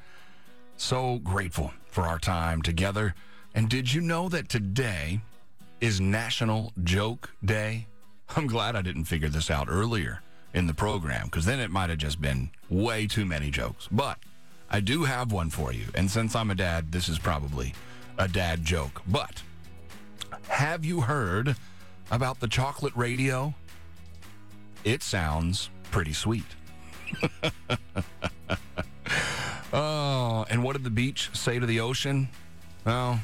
so 0.77 1.21
grateful 1.23 1.73
for 1.87 2.03
our 2.03 2.19
time 2.19 2.61
together. 2.61 3.15
And 3.55 3.69
did 3.69 3.95
you 3.95 4.01
know 4.01 4.29
that 4.31 4.49
today 4.49 5.21
is 5.81 6.01
National 6.01 6.73
Joke 6.83 7.31
Day? 7.45 7.87
I'm 8.35 8.49
glad 8.49 8.75
I 8.75 8.83
didn't 8.83 9.05
figure 9.05 9.29
this 9.29 9.49
out 9.49 9.69
earlier 9.71 10.23
in 10.55 10.67
the 10.67 10.75
program 10.75 11.27
because 11.27 11.45
then 11.45 11.61
it 11.61 11.71
might 11.71 11.89
have 11.89 12.01
just 12.01 12.21
been 12.21 12.51
way 12.69 13.07
too 13.07 13.25
many 13.25 13.49
jokes. 13.49 13.87
But 13.93 14.19
I 14.69 14.81
do 14.81 15.05
have 15.05 15.31
one 15.31 15.51
for 15.51 15.73
you. 15.73 15.85
And 15.95 16.11
since 16.11 16.35
I'm 16.35 16.51
a 16.51 16.57
dad, 16.57 16.91
this 16.91 17.09
is 17.09 17.21
probably 17.21 17.75
a 18.19 18.27
dad 18.27 18.65
joke. 18.65 19.03
But 19.07 19.41
have 20.49 20.85
you 20.85 21.03
heard 21.03 21.55
about 22.13 22.39
the 22.39 22.47
chocolate 22.47 22.95
radio? 22.95 23.53
It 24.85 25.03
sounds 25.03 25.71
pretty 25.91 26.13
sweet. 26.13 26.45
oh, 29.73 30.47
and 30.49 30.63
what 30.63 30.75
did 30.75 30.85
the 30.85 30.91
beach 30.91 31.31
say 31.33 31.59
to 31.59 31.67
the 31.67 31.81
ocean? 31.81 32.29
Oh, 32.87 33.19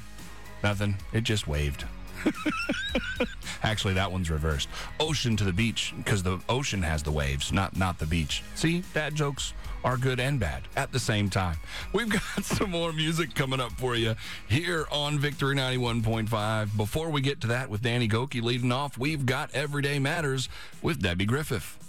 nothing. 0.63 0.97
It 1.13 1.23
just 1.23 1.47
waved. 1.47 1.85
Actually, 3.63 3.95
that 3.95 4.11
one's 4.11 4.31
reversed. 4.31 4.69
Ocean 4.99 5.37
to 5.37 5.45
the 5.45 5.53
beach 5.53 5.93
because 5.97 6.23
the 6.23 6.41
ocean 6.49 6.83
has 6.83 7.03
the 7.03 7.13
waves, 7.13 7.53
not 7.53 7.77
not 7.77 7.99
the 7.99 8.07
beach. 8.07 8.43
See, 8.55 8.83
dad 8.95 9.15
jokes 9.15 9.53
are 9.85 9.97
good 9.97 10.21
and 10.21 10.39
bad 10.39 10.63
at 10.77 10.93
the 10.93 10.99
same 10.99 11.31
time. 11.31 11.57
We've 11.93 12.09
got 12.09 12.23
some 12.45 12.71
more 12.71 12.93
music 12.93 13.35
coming 13.35 13.61
up 13.61 13.73
for 13.73 13.95
you 13.95 14.15
here 14.49 14.87
on 14.91 15.19
Victory 15.19 15.57
91.5. 15.57 16.77
Before 16.77 17.11
we 17.11 17.21
get 17.21 17.41
to 17.43 17.47
that 17.49 17.71
with 17.71 17.83
Danny 17.83 18.09
Gokey 18.09 18.43
leading 18.43 18.73
off, 18.73 18.99
we've 18.99 19.27
got 19.27 19.55
Everyday 19.55 19.99
Matters 19.99 20.49
with 20.83 21.03
Debbie 21.03 21.27
Griffith. 21.27 21.88